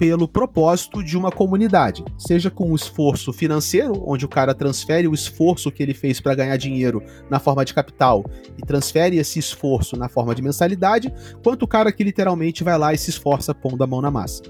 [0.00, 5.12] pelo propósito de uma comunidade, seja com o esforço financeiro, onde o cara transfere o
[5.12, 8.24] esforço que ele fez para ganhar dinheiro na forma de capital
[8.56, 11.12] e transfere esse esforço na forma de mensalidade,
[11.44, 14.42] quanto o cara que literalmente vai lá e se esforça pondo a mão na massa.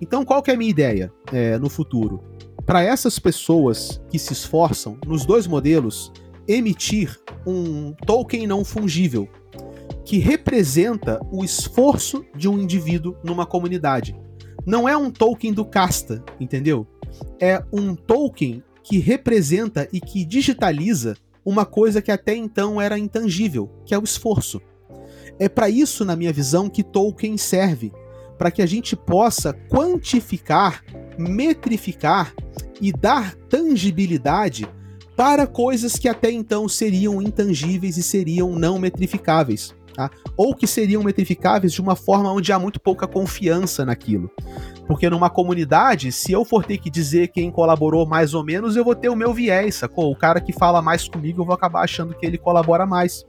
[0.00, 2.24] Então, qual que é a minha ideia é, no futuro?
[2.64, 6.10] Para essas pessoas que se esforçam, nos dois modelos,
[6.48, 9.28] emitir um token não fungível
[10.06, 14.16] que representa o esforço de um indivíduo numa comunidade.
[14.66, 16.84] Não é um token do casta, entendeu?
[17.40, 23.70] É um token que representa e que digitaliza uma coisa que até então era intangível,
[23.84, 24.60] que é o esforço.
[25.38, 27.92] É para isso, na minha visão, que token serve,
[28.36, 30.82] para que a gente possa quantificar,
[31.16, 32.34] metrificar
[32.80, 34.68] e dar tangibilidade
[35.16, 39.74] para coisas que até então seriam intangíveis e seriam não metrificáveis.
[39.96, 40.10] Tá?
[40.36, 44.30] Ou que seriam metrificáveis de uma forma onde há muito pouca confiança naquilo.
[44.86, 48.84] Porque numa comunidade, se eu for ter que dizer quem colaborou mais ou menos, eu
[48.84, 50.12] vou ter o meu viés, sacou?
[50.12, 53.24] O cara que fala mais comigo, eu vou acabar achando que ele colabora mais.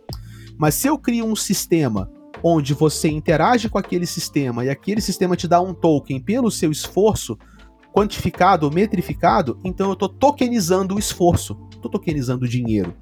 [0.60, 2.12] Mas se eu crio um sistema
[2.44, 6.70] onde você interage com aquele sistema e aquele sistema te dá um token pelo seu
[6.70, 7.38] esforço,
[7.94, 12.94] quantificado metrificado, então eu estou tokenizando o esforço, estou tokenizando o dinheiro.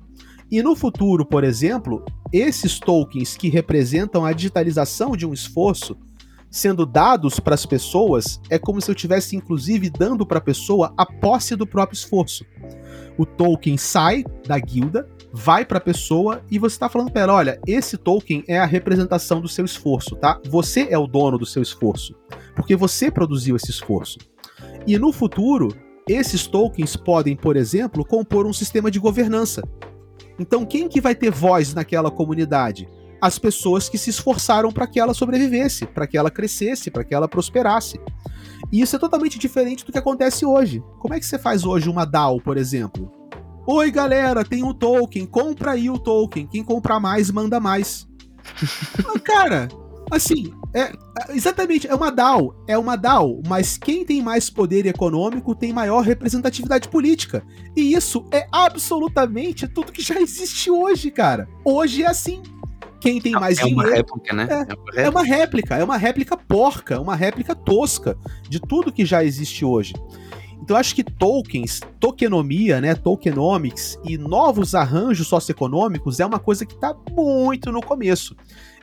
[0.52, 5.98] E no futuro, por exemplo, esses tokens que representam a digitalização de um esforço
[6.50, 10.94] sendo dados para as pessoas, é como se eu estivesse inclusive dando para a pessoa
[10.96, 12.46] a posse do próprio esforço.
[13.18, 17.34] O token sai da guilda, vai para a pessoa e você está falando para ela,
[17.34, 20.40] olha, esse token é a representação do seu esforço, tá?
[20.48, 22.16] Você é o dono do seu esforço,
[22.56, 24.18] porque você produziu esse esforço.
[24.88, 25.76] E no futuro,
[26.08, 29.62] esses tokens podem, por exemplo, compor um sistema de governança.
[30.40, 32.88] Então, quem que vai ter voz naquela comunidade?
[33.22, 37.16] As pessoas que se esforçaram para que ela sobrevivesse, para que ela crescesse, para que
[37.16, 38.00] ela prosperasse.
[38.72, 40.84] E isso é totalmente diferente do que acontece hoje.
[41.00, 43.12] Como é que você faz hoje uma DAO, por exemplo?
[43.68, 46.46] Oi, galera, tem um token, compra aí o token.
[46.46, 48.08] Quem comprar mais, manda mais.
[49.06, 49.68] Ah, cara,
[50.12, 50.92] assim, é,
[51.30, 56.02] exatamente, é uma DAO, é uma DAO, mas quem tem mais poder econômico tem maior
[56.02, 57.44] representatividade política.
[57.76, 61.48] E isso é absolutamente tudo que já existe hoje, cara.
[61.64, 62.42] Hoje é assim.
[63.00, 63.88] Quem tem mais é dinheiro.
[63.88, 64.48] Uma réplica, né?
[64.96, 68.18] É, é, uma réplica, é uma réplica porca, uma réplica tosca
[68.50, 69.94] de tudo que já existe hoje.
[70.62, 76.74] Então acho que tokens, tokenomia, né, tokenomics e novos arranjos socioeconômicos é uma coisa que
[76.74, 78.36] está muito no começo.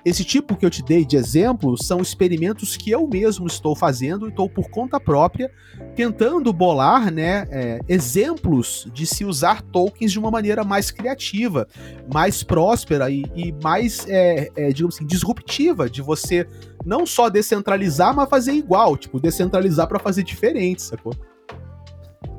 [0.05, 4.28] Esse tipo que eu te dei de exemplo são experimentos que eu mesmo estou fazendo,
[4.28, 5.50] estou por conta própria,
[5.94, 11.68] tentando bolar né, é, exemplos de se usar tokens de uma maneira mais criativa,
[12.12, 16.48] mais próspera e, e mais, é, é, digamos assim, disruptiva, de você
[16.84, 21.14] não só descentralizar, mas fazer igual, tipo, descentralizar para fazer diferente, sacou?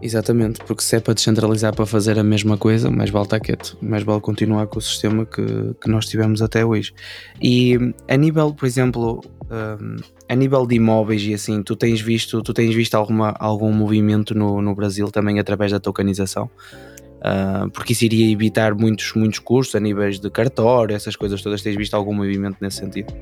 [0.02, 3.78] Exatamente, porque se é para descentralizar para fazer a mesma coisa, mais vale estar quieto,
[3.82, 5.42] mais vale continuar com o sistema que,
[5.80, 6.94] que nós tivemos até hoje.
[7.42, 7.78] E
[8.10, 9.96] a nível, por exemplo, um,
[10.28, 14.36] a nível de imóveis e assim, tu tens visto, tu tens visto alguma, algum movimento
[14.36, 16.50] no, no Brasil também através da tokenização?
[17.20, 21.62] Uh, porque isso iria evitar muitos, muitos custos a níveis de cartório, essas coisas todas.
[21.62, 23.14] Tens visto algum movimento nesse sentido?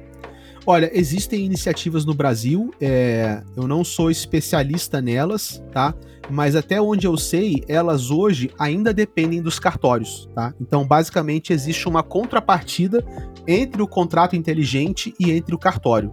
[0.66, 5.94] Olha, existem iniciativas no Brasil, é, eu não sou especialista nelas, tá?
[6.32, 10.54] Mas até onde eu sei, elas hoje ainda dependem dos cartórios, tá?
[10.60, 13.06] Então, basicamente, existe uma contrapartida
[13.48, 16.12] entre o contrato inteligente e entre o cartório.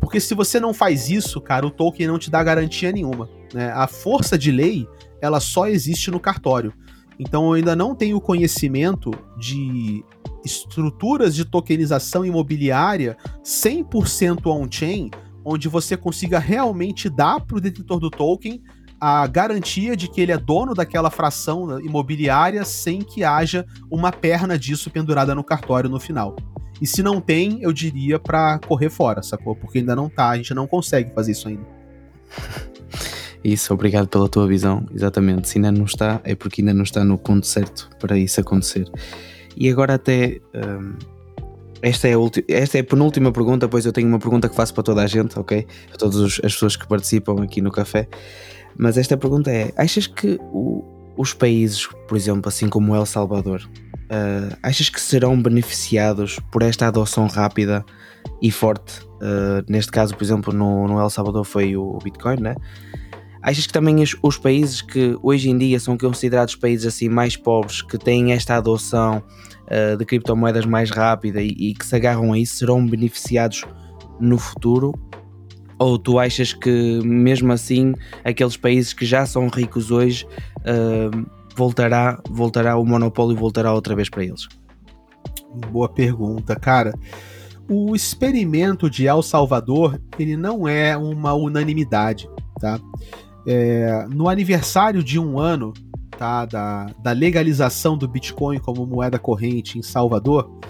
[0.00, 3.28] Porque se você não faz isso, cara, o token não te dá garantia nenhuma.
[3.54, 3.70] Né?
[3.70, 4.88] A força de lei,
[5.20, 6.72] ela só existe no cartório.
[7.18, 10.02] Então, eu ainda não tenho conhecimento de
[10.44, 15.10] estruturas de tokenização imobiliária 100% on-chain,
[15.44, 18.62] onde você consiga realmente dar para o detentor do token
[19.00, 24.58] a garantia de que ele é dono daquela fração imobiliária sem que haja uma perna
[24.58, 26.36] disso pendurada no cartório no final.
[26.80, 29.54] E se não tem, eu diria para correr fora, sacou?
[29.54, 31.64] Porque ainda não tá, a gente não consegue fazer isso ainda.
[33.42, 34.84] Isso, obrigado pela tua visão.
[34.94, 38.38] Exatamente, se ainda não está, é porque ainda não está no ponto certo para isso
[38.38, 38.86] acontecer.
[39.56, 40.94] E agora até um,
[41.82, 42.12] esta, é
[42.48, 45.06] esta é a penúltima pergunta, pois eu tenho uma pergunta que faço para toda a
[45.06, 45.66] gente, ok?
[45.88, 48.06] Para todas as pessoas que participam aqui no café.
[48.80, 50.82] Mas esta pergunta é: achas que o,
[51.14, 56.88] os países, por exemplo, assim como El Salvador, uh, achas que serão beneficiados por esta
[56.88, 57.84] adoção rápida
[58.40, 59.02] e forte?
[59.16, 62.54] Uh, neste caso, por exemplo, no, no El Salvador foi o Bitcoin, né?
[63.42, 67.36] Achas que também os, os, países que hoje em dia são considerados países assim mais
[67.36, 69.22] pobres, que têm esta adoção
[69.66, 73.62] uh, de criptomoedas mais rápida e, e, que se agarram a isso, serão beneficiados
[74.18, 74.94] no futuro?
[75.80, 80.26] Ou tu achas que mesmo assim aqueles países que já são ricos hoje
[80.58, 81.26] uh,
[81.56, 84.46] voltará, voltará o monopólio voltará outra vez para eles?
[85.70, 86.92] Boa pergunta, cara.
[87.66, 92.28] O experimento de El Salvador ele não é uma unanimidade,
[92.60, 92.78] tá?
[93.46, 95.72] É, no aniversário de um ano
[96.10, 100.60] tá, da, da legalização do Bitcoin como moeda corrente em Salvador,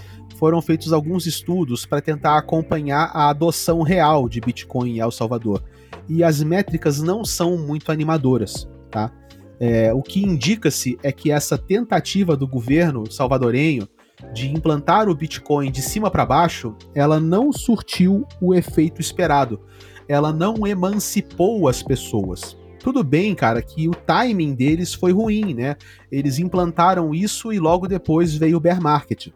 [0.41, 5.63] foram feitos alguns estudos para tentar acompanhar a adoção real de Bitcoin em El Salvador.
[6.09, 9.13] E as métricas não são muito animadoras, tá?
[9.61, 13.87] É, o que indica-se é que essa tentativa do governo salvadorenho
[14.33, 19.61] de implantar o Bitcoin de cima para baixo, ela não surtiu o efeito esperado.
[20.09, 22.57] Ela não emancipou as pessoas.
[22.83, 25.77] Tudo bem, cara, que o timing deles foi ruim, né?
[26.11, 29.29] Eles implantaram isso e logo depois veio o bear market.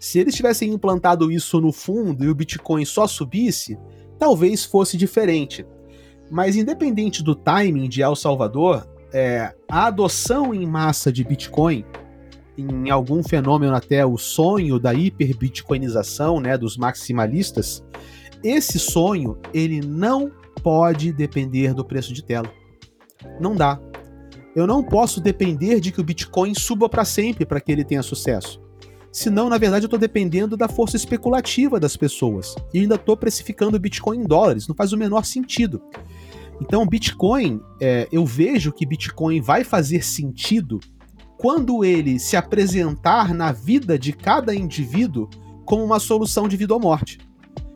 [0.00, 3.78] Se eles tivessem implantado isso no fundo e o Bitcoin só subisse,
[4.18, 5.66] talvez fosse diferente.
[6.30, 11.84] Mas independente do timing de El Salvador, é, a adoção em massa de Bitcoin,
[12.58, 17.84] em algum fenômeno até o sonho da hiperbitcoinização, né, dos maximalistas,
[18.42, 20.30] esse sonho ele não
[20.62, 22.50] pode depender do preço de tela.
[23.40, 23.80] Não dá.
[24.54, 28.02] Eu não posso depender de que o Bitcoin suba para sempre para que ele tenha
[28.02, 28.65] sucesso.
[29.12, 32.54] Senão, na verdade, eu estou dependendo da força especulativa das pessoas.
[32.72, 34.68] E ainda estou precificando o Bitcoin em dólares.
[34.68, 35.82] Não faz o menor sentido.
[36.60, 40.80] Então, Bitcoin, é, eu vejo que Bitcoin vai fazer sentido
[41.36, 45.28] quando ele se apresentar na vida de cada indivíduo
[45.64, 47.18] como uma solução de vida ou morte.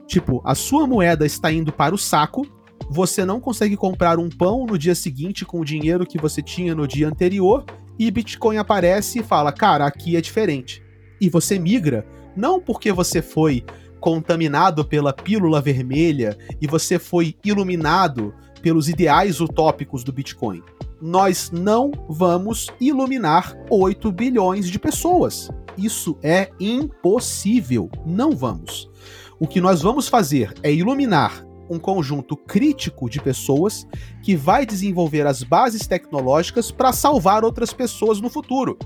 [0.07, 2.47] Tipo, a sua moeda está indo para o saco,
[2.89, 6.74] você não consegue comprar um pão no dia seguinte com o dinheiro que você tinha
[6.74, 7.64] no dia anterior,
[7.99, 10.83] e Bitcoin aparece e fala: Cara, aqui é diferente.
[11.21, 12.07] E você migra,
[12.37, 13.64] não porque você foi
[14.01, 20.62] contaminado pela pílula vermelha e você foi iluminado pelos ideais utópicos do Bitcoin.
[21.01, 25.51] Nós não vamos iluminar 8 bilhões de pessoas.
[25.77, 27.91] Isso é impossível.
[28.05, 28.91] Não vamos.
[29.39, 33.87] O que nós vamos fazer é iluminar um conjunto crítico de pessoas
[34.23, 38.77] que vai desenvolver as bases tecnológicas para salvar outras pessoas no futuro.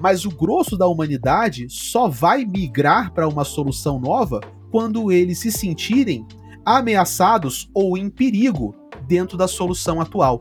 [0.00, 4.40] Mas o grosso da humanidade só vai migrar para uma solução nova
[4.70, 6.26] quando eles se sentirem
[6.64, 8.74] ameaçados ou em perigo
[9.06, 10.40] dentro da solução atual.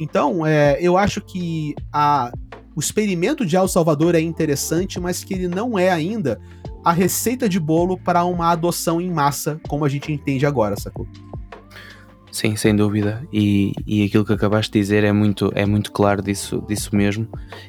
[0.00, 2.32] Então, é, eu acho que a,
[2.74, 6.40] o experimento de El Salvador é interessante, mas que ele não é ainda
[6.84, 11.06] a receita de bolo para uma adoção em massa, como a gente entende agora, sacou?
[12.34, 13.24] Sim, sem dúvida.
[13.32, 17.28] E, e aquilo que acabaste de dizer é muito, é muito claro disso, disso mesmo.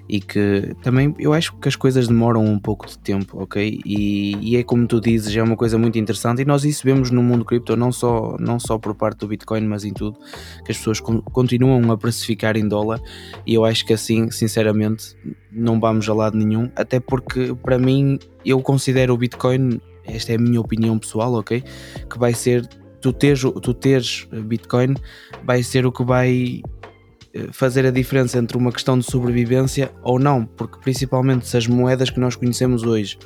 [0.10, 3.80] E que também eu acho que as coisas demoram um pouco de tempo, ok?
[3.86, 6.42] E, e é como tu dizes, é uma coisa muito interessante.
[6.42, 9.68] E nós isso vemos no mundo cripto, não só, não só por parte do Bitcoin,
[9.68, 10.18] mas em tudo,
[10.66, 13.00] que as pessoas continuam a precificar em dólar.
[13.46, 15.16] E eu acho que assim, sinceramente,
[15.52, 16.72] não vamos a lado nenhum.
[16.76, 21.64] Até porque, para mim, eu considero o Bitcoin, esta é a minha opinião pessoal, ok?
[22.10, 22.68] Que vai ser
[23.06, 24.96] tu teres, tu teres Bitcoin
[25.44, 26.64] vai ser o que vai
[27.36, 31.68] eh, fazer a diferença entre uma questão de sobrevivência ou não, porque principalmente se as
[31.68, 33.20] moedas que nós conhecemos hoje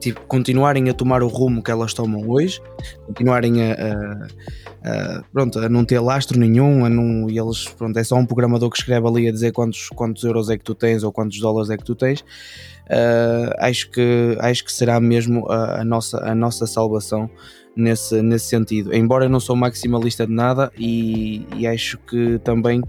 [0.00, 2.62] tipo, continuarem a tomar o rumo que elas tomam hoje,
[3.06, 7.98] continuarem a, a, a, pronto, a não ter lastro nenhum, a não, e eles, pronto,
[7.98, 10.74] é só um programador que escreve ali a dizer quantos, quantos euros é que tu
[10.74, 15.46] tens ou quantos dólares é que tu tens, uh, acho, que, acho que será mesmo
[15.50, 17.28] a, a, nossa, a nossa salvação
[17.76, 18.94] nesse, nesse sentido.
[18.94, 22.82] Embora eu não sou maximalista de nada e, e acho que também,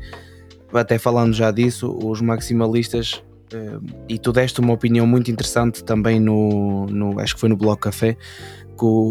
[0.73, 6.19] até falando já disso, os maximalistas Uh, e tu deste uma opinião muito interessante também
[6.19, 8.15] no, no acho que foi no Blog Café
[8.77, 9.09] que o,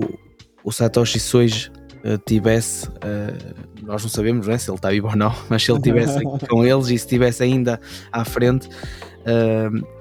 [0.62, 1.72] o Satoshi Soji
[2.04, 5.72] uh, tivesse uh, nós não sabemos né, se ele está vivo ou não mas se
[5.72, 7.80] ele tivesse com eles e se estivesse ainda
[8.12, 8.68] à frente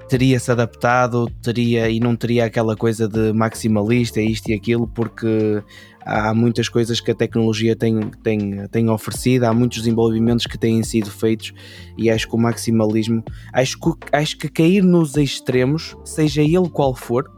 [0.08, 5.62] teria-se adaptado, teria e não teria aquela coisa de maximalista, isto e aquilo, porque
[6.04, 10.82] há muitas coisas que a tecnologia tem, tem, tem oferecido, há muitos desenvolvimentos que têm
[10.82, 11.52] sido feitos
[11.96, 16.94] e acho que o maximalismo, acho que, acho que cair nos extremos, seja ele qual
[16.94, 17.30] for,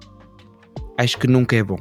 [0.96, 1.78] acho que nunca é bom.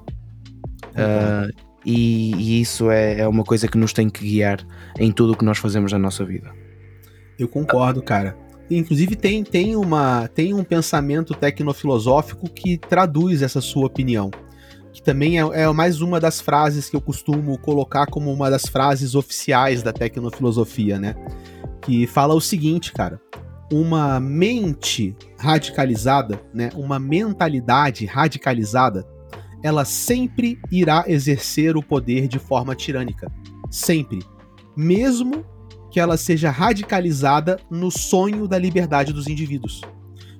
[0.89, 1.53] Uh,
[1.85, 4.65] e, e, isso é, é uma coisa que nos tem que guiar
[4.99, 6.51] em tudo o que nós fazemos na nossa vida.
[7.37, 8.35] Eu concordo, cara.
[8.69, 14.29] Inclusive tem, tem, uma, tem um pensamento tecnofilosófico que traduz essa sua opinião.
[14.93, 18.65] Que também é, é mais uma das frases que eu costumo colocar como uma das
[18.65, 21.15] frases oficiais da tecnofilosofia, né?
[21.81, 23.19] Que fala o seguinte, cara.
[23.71, 26.69] Uma mente radicalizada, né?
[26.75, 29.07] Uma mentalidade radicalizada,
[29.63, 33.31] ela sempre irá exercer o poder de forma tirânica.
[33.69, 34.19] Sempre.
[34.75, 35.45] Mesmo
[35.89, 39.81] que ela seja radicalizada no sonho da liberdade dos indivíduos.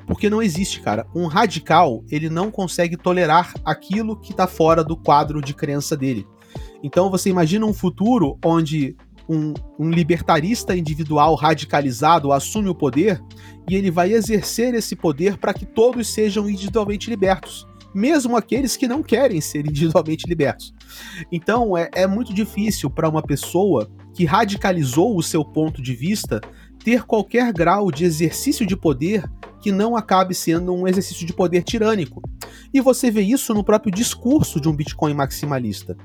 [0.05, 1.05] Porque não existe, cara.
[1.13, 6.25] Um radical, ele não consegue tolerar aquilo que está fora do quadro de crença dele.
[6.83, 8.95] Então você imagina um futuro onde
[9.29, 13.21] um, um, libertarista individual radicalizado assume o poder
[13.69, 18.87] e ele vai exercer esse poder para que todos sejam individualmente libertos, mesmo aqueles que
[18.87, 20.73] não querem ser individualmente libertos.
[21.31, 26.41] Então é, é muito difícil para uma pessoa que radicalizou o seu ponto de vista
[26.83, 29.29] ter qualquer grau de exercício de poder
[29.61, 32.21] que não acabe sendo um exercício de poder tirânico.
[32.73, 35.97] E você vê isso no próprio discurso de um Bitcoin maximalista.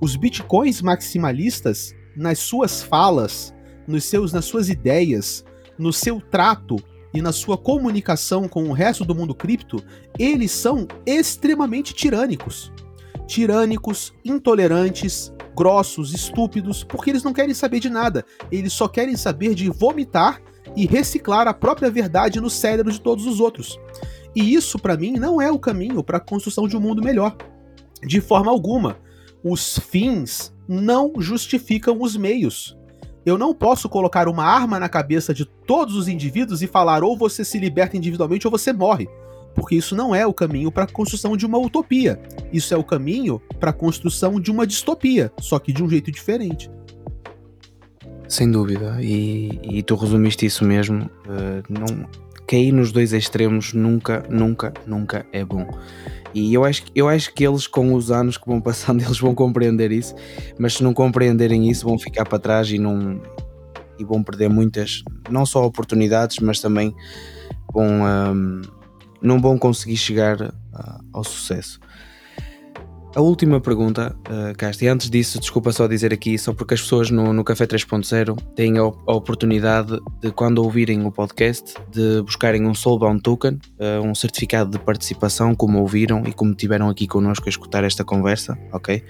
[0.00, 3.54] Os Bitcoins maximalistas, nas suas falas,
[3.86, 5.44] nos seus, nas suas ideias,
[5.78, 6.76] no seu trato
[7.14, 9.82] e na sua comunicação com o resto do mundo cripto,
[10.18, 12.72] eles são extremamente tirânicos.
[13.26, 18.24] Tirânicos, intolerantes, grossos, estúpidos, porque eles não querem saber de nada.
[18.52, 20.40] Eles só querem saber de vomitar
[20.76, 23.78] e reciclar a própria verdade no cérebro de todos os outros.
[24.34, 27.36] E isso, para mim, não é o caminho para a construção de um mundo melhor.
[28.02, 28.98] De forma alguma.
[29.42, 32.76] Os fins não justificam os meios.
[33.24, 37.16] Eu não posso colocar uma arma na cabeça de todos os indivíduos e falar ou
[37.16, 39.08] você se liberta individualmente ou você morre
[39.56, 42.20] porque isso não é o caminho para a construção de uma utopia.
[42.52, 46.12] Isso é o caminho para a construção de uma distopia, só que de um jeito
[46.12, 46.70] diferente.
[48.28, 51.10] Sem dúvida, e, e tu resumiste isso mesmo.
[51.26, 52.06] Uh, não,
[52.46, 55.66] cair nos dois extremos nunca, nunca, nunca é bom.
[56.34, 59.34] E eu acho, eu acho que eles, com os anos que vão passando, eles vão
[59.34, 60.14] compreender isso,
[60.58, 63.20] mas se não compreenderem isso, vão ficar para trás e, não,
[63.98, 66.94] e vão perder muitas, não só oportunidades, mas também
[67.72, 68.60] vão, um,
[69.20, 70.52] não vão conseguir chegar uh,
[71.12, 71.80] ao sucesso.
[73.16, 76.82] A última pergunta, uh, Casta, e antes disso, desculpa só dizer aqui, só porque as
[76.82, 82.20] pessoas no, no Café 3.0 têm a, a, oportunidade de, quando ouvirem o podcast, de
[82.20, 87.06] buscarem um Soulbound Token, uh, um certificado de participação, como ouviram e como tiveram aqui
[87.06, 89.02] connosco a escutar esta conversa, ok?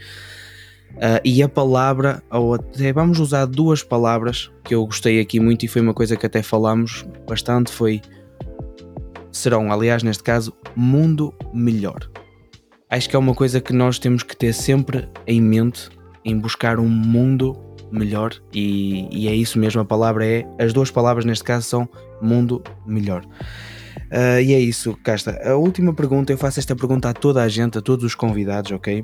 [0.93, 5.65] Uh, e a palavra, ou até vamos usar duas palavras que eu gostei aqui muito
[5.65, 8.01] e foi uma coisa que até falámos bastante, foi
[9.37, 12.09] serão, aliás, neste caso, mundo melhor
[12.91, 15.91] acho que é uma coisa que nós temos que ter sempre em mente
[16.25, 17.57] em buscar um mundo
[17.91, 21.89] melhor e, e é isso mesmo, a palavra é, as duas palavras neste caso são
[22.21, 23.25] mundo melhor.
[24.07, 25.39] Uh, e é isso, Casta.
[25.45, 28.71] A última pergunta, eu faço esta pergunta a toda a gente, a todos os convidados,
[28.71, 29.03] ok?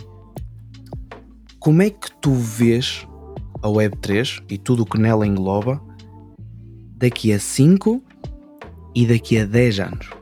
[1.59, 3.07] Como é que tu vês
[3.63, 5.81] a Web3 e tudo o que nela engloba
[6.97, 8.03] daqui a 5
[8.95, 10.22] e daqui a 10 anos?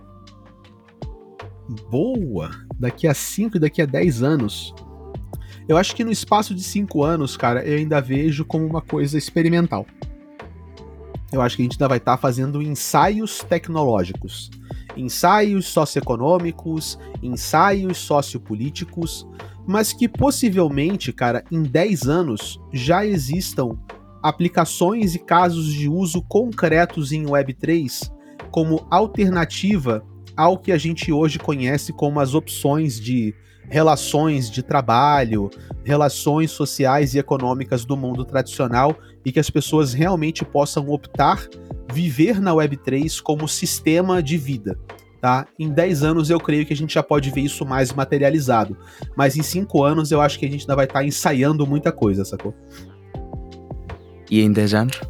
[1.91, 2.51] Boa!
[2.81, 4.75] daqui a 5 e daqui a 10 anos.
[5.68, 9.18] Eu acho que no espaço de 5 anos, cara, eu ainda vejo como uma coisa
[9.18, 9.87] experimental.
[11.31, 14.51] Eu acho que a gente ainda vai estar tá fazendo ensaios tecnológicos,
[14.97, 19.29] ensaios socioeconômicos, ensaios sociopolíticos,
[19.66, 23.79] mas que possivelmente, cara, em 10 anos já existam
[24.23, 28.11] aplicações e casos de uso concretos em Web3
[28.51, 30.05] como alternativa
[30.41, 33.34] ao que a gente hoje conhece como as opções de
[33.68, 35.51] relações de trabalho,
[35.84, 41.47] relações sociais e econômicas do mundo tradicional e que as pessoas realmente possam optar
[41.93, 44.78] viver na Web3 como sistema de vida.
[45.20, 45.47] Tá?
[45.59, 48.78] Em 10 anos eu creio que a gente já pode ver isso mais materializado,
[49.14, 51.93] mas em 5 anos eu acho que a gente ainda vai estar tá ensaiando muita
[51.93, 52.55] coisa, sacou?
[54.30, 55.01] E em 10 anos?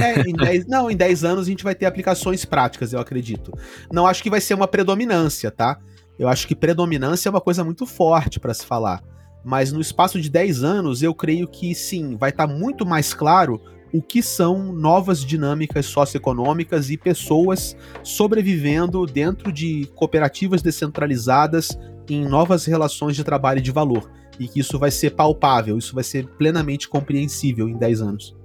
[0.00, 3.52] É, em 10, não, em 10 anos a gente vai ter aplicações práticas, eu acredito.
[3.92, 5.78] Não acho que vai ser uma predominância, tá?
[6.18, 9.02] Eu acho que predominância é uma coisa muito forte para se falar.
[9.44, 13.14] Mas no espaço de 10 anos, eu creio que sim, vai estar tá muito mais
[13.14, 13.60] claro
[13.92, 21.76] o que são novas dinâmicas socioeconômicas e pessoas sobrevivendo dentro de cooperativas descentralizadas
[22.08, 24.10] em novas relações de trabalho e de valor.
[24.38, 28.36] E que isso vai ser palpável, isso vai ser plenamente compreensível em 10 anos.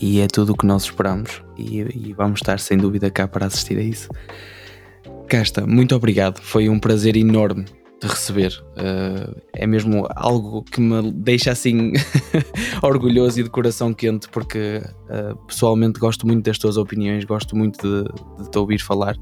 [0.00, 3.46] E é tudo o que nós esperamos e, e vamos estar sem dúvida cá para
[3.46, 4.08] assistir a isso.
[5.28, 6.40] Casta, muito obrigado.
[6.40, 7.64] Foi um prazer enorme
[8.00, 8.62] te receber.
[8.72, 11.92] Uh, é mesmo algo que me deixa assim
[12.82, 17.80] orgulhoso e de coração quente, porque uh, pessoalmente gosto muito das tuas opiniões, gosto muito
[17.80, 19.16] de, de te ouvir falar.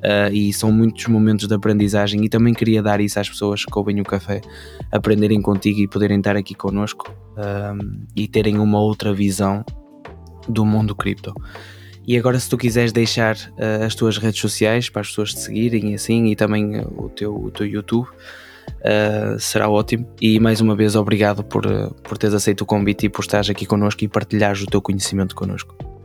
[0.00, 3.78] Uh, e são muitos momentos de aprendizagem e também queria dar isso às pessoas que
[3.78, 4.40] ouvem o café,
[4.90, 7.14] aprenderem contigo e poderem estar aqui connosco
[8.14, 9.64] e terem uma outra visão
[10.48, 11.32] do mundo cripto.
[12.06, 15.40] E agora, se tu quiseres deixar uh, as tuas redes sociais para as pessoas te
[15.40, 20.08] seguirem e assim, e também uh, o, teu, o teu YouTube, uh, será ótimo.
[20.20, 21.62] E mais uma vez, obrigado por,
[22.02, 25.36] por teres aceito o convite e por estares aqui connosco e partilhares o teu conhecimento
[25.36, 25.99] connosco.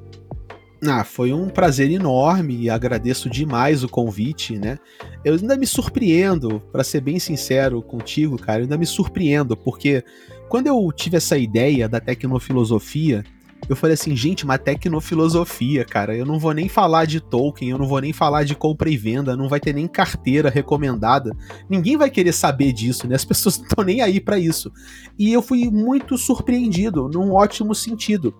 [0.88, 4.78] Ah, foi um prazer enorme e agradeço demais o convite, né?
[5.24, 10.04] Eu ainda me surpreendo, para ser bem sincero contigo, cara, eu ainda me surpreendo, porque
[10.50, 13.24] quando eu tive essa ideia da tecnofilosofia,
[13.68, 16.16] eu falei assim, gente, uma tecnofilosofia, cara.
[16.16, 18.98] Eu não vou nem falar de Tolkien, eu não vou nem falar de compra e
[18.98, 21.36] venda, não vai ter nem carteira recomendada.
[21.68, 23.16] Ninguém vai querer saber disso, né?
[23.16, 24.72] As pessoas não estão nem aí para isso.
[25.18, 28.36] E eu fui muito surpreendido, num ótimo sentido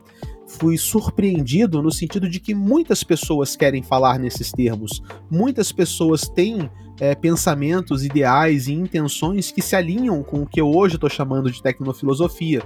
[0.60, 6.70] fui surpreendido no sentido de que muitas pessoas querem falar nesses termos, muitas pessoas têm
[7.00, 11.52] é, pensamentos, ideais e intenções que se alinham com o que eu hoje estou chamando
[11.52, 12.64] de tecnofilosofia.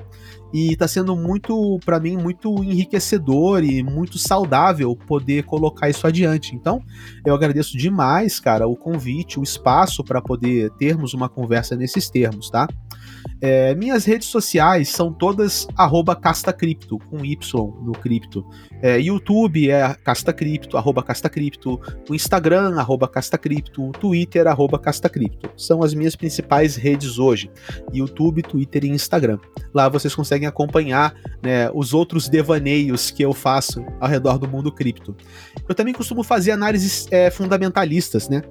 [0.54, 6.56] E está sendo muito, para mim, muito enriquecedor e muito saudável poder colocar isso adiante.
[6.56, 6.82] Então,
[7.26, 12.50] eu agradeço demais, cara, o convite, o espaço para poder termos uma conversa nesses termos,
[12.50, 12.68] tá?
[13.42, 17.38] É, minhas redes sociais são todas arroba castacripto, com Y
[17.82, 18.46] no cripto.
[18.82, 25.50] É, YouTube é castacripto, arroba castacripto, o Instagram, arroba castacripto, Twitter, arroba castacripto.
[25.58, 27.50] São as minhas principais redes hoje,
[27.94, 29.40] YouTube, Twitter e Instagram.
[29.74, 34.72] Lá vocês conseguem acompanhar né, os outros devaneios que eu faço ao redor do mundo
[34.72, 35.16] cripto.
[35.68, 38.42] Eu também costumo fazer análises é, fundamentalistas, né?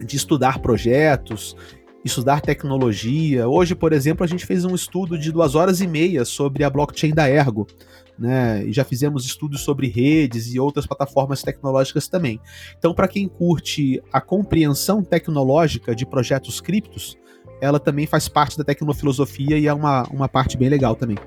[0.00, 1.56] De estudar projetos,
[2.06, 3.48] estudar tecnologia.
[3.48, 6.70] Hoje, por exemplo, a gente fez um estudo de duas horas e meia sobre a
[6.70, 7.66] blockchain da Ergo.
[8.18, 12.40] Né, e já fizemos estudos sobre redes e outras plataformas tecnológicas também.
[12.78, 17.18] Então, para quem curte a compreensão tecnológica de projetos criptos,
[17.60, 21.18] ela também faz parte da tecnofilosofia e é uma, uma parte bem legal também.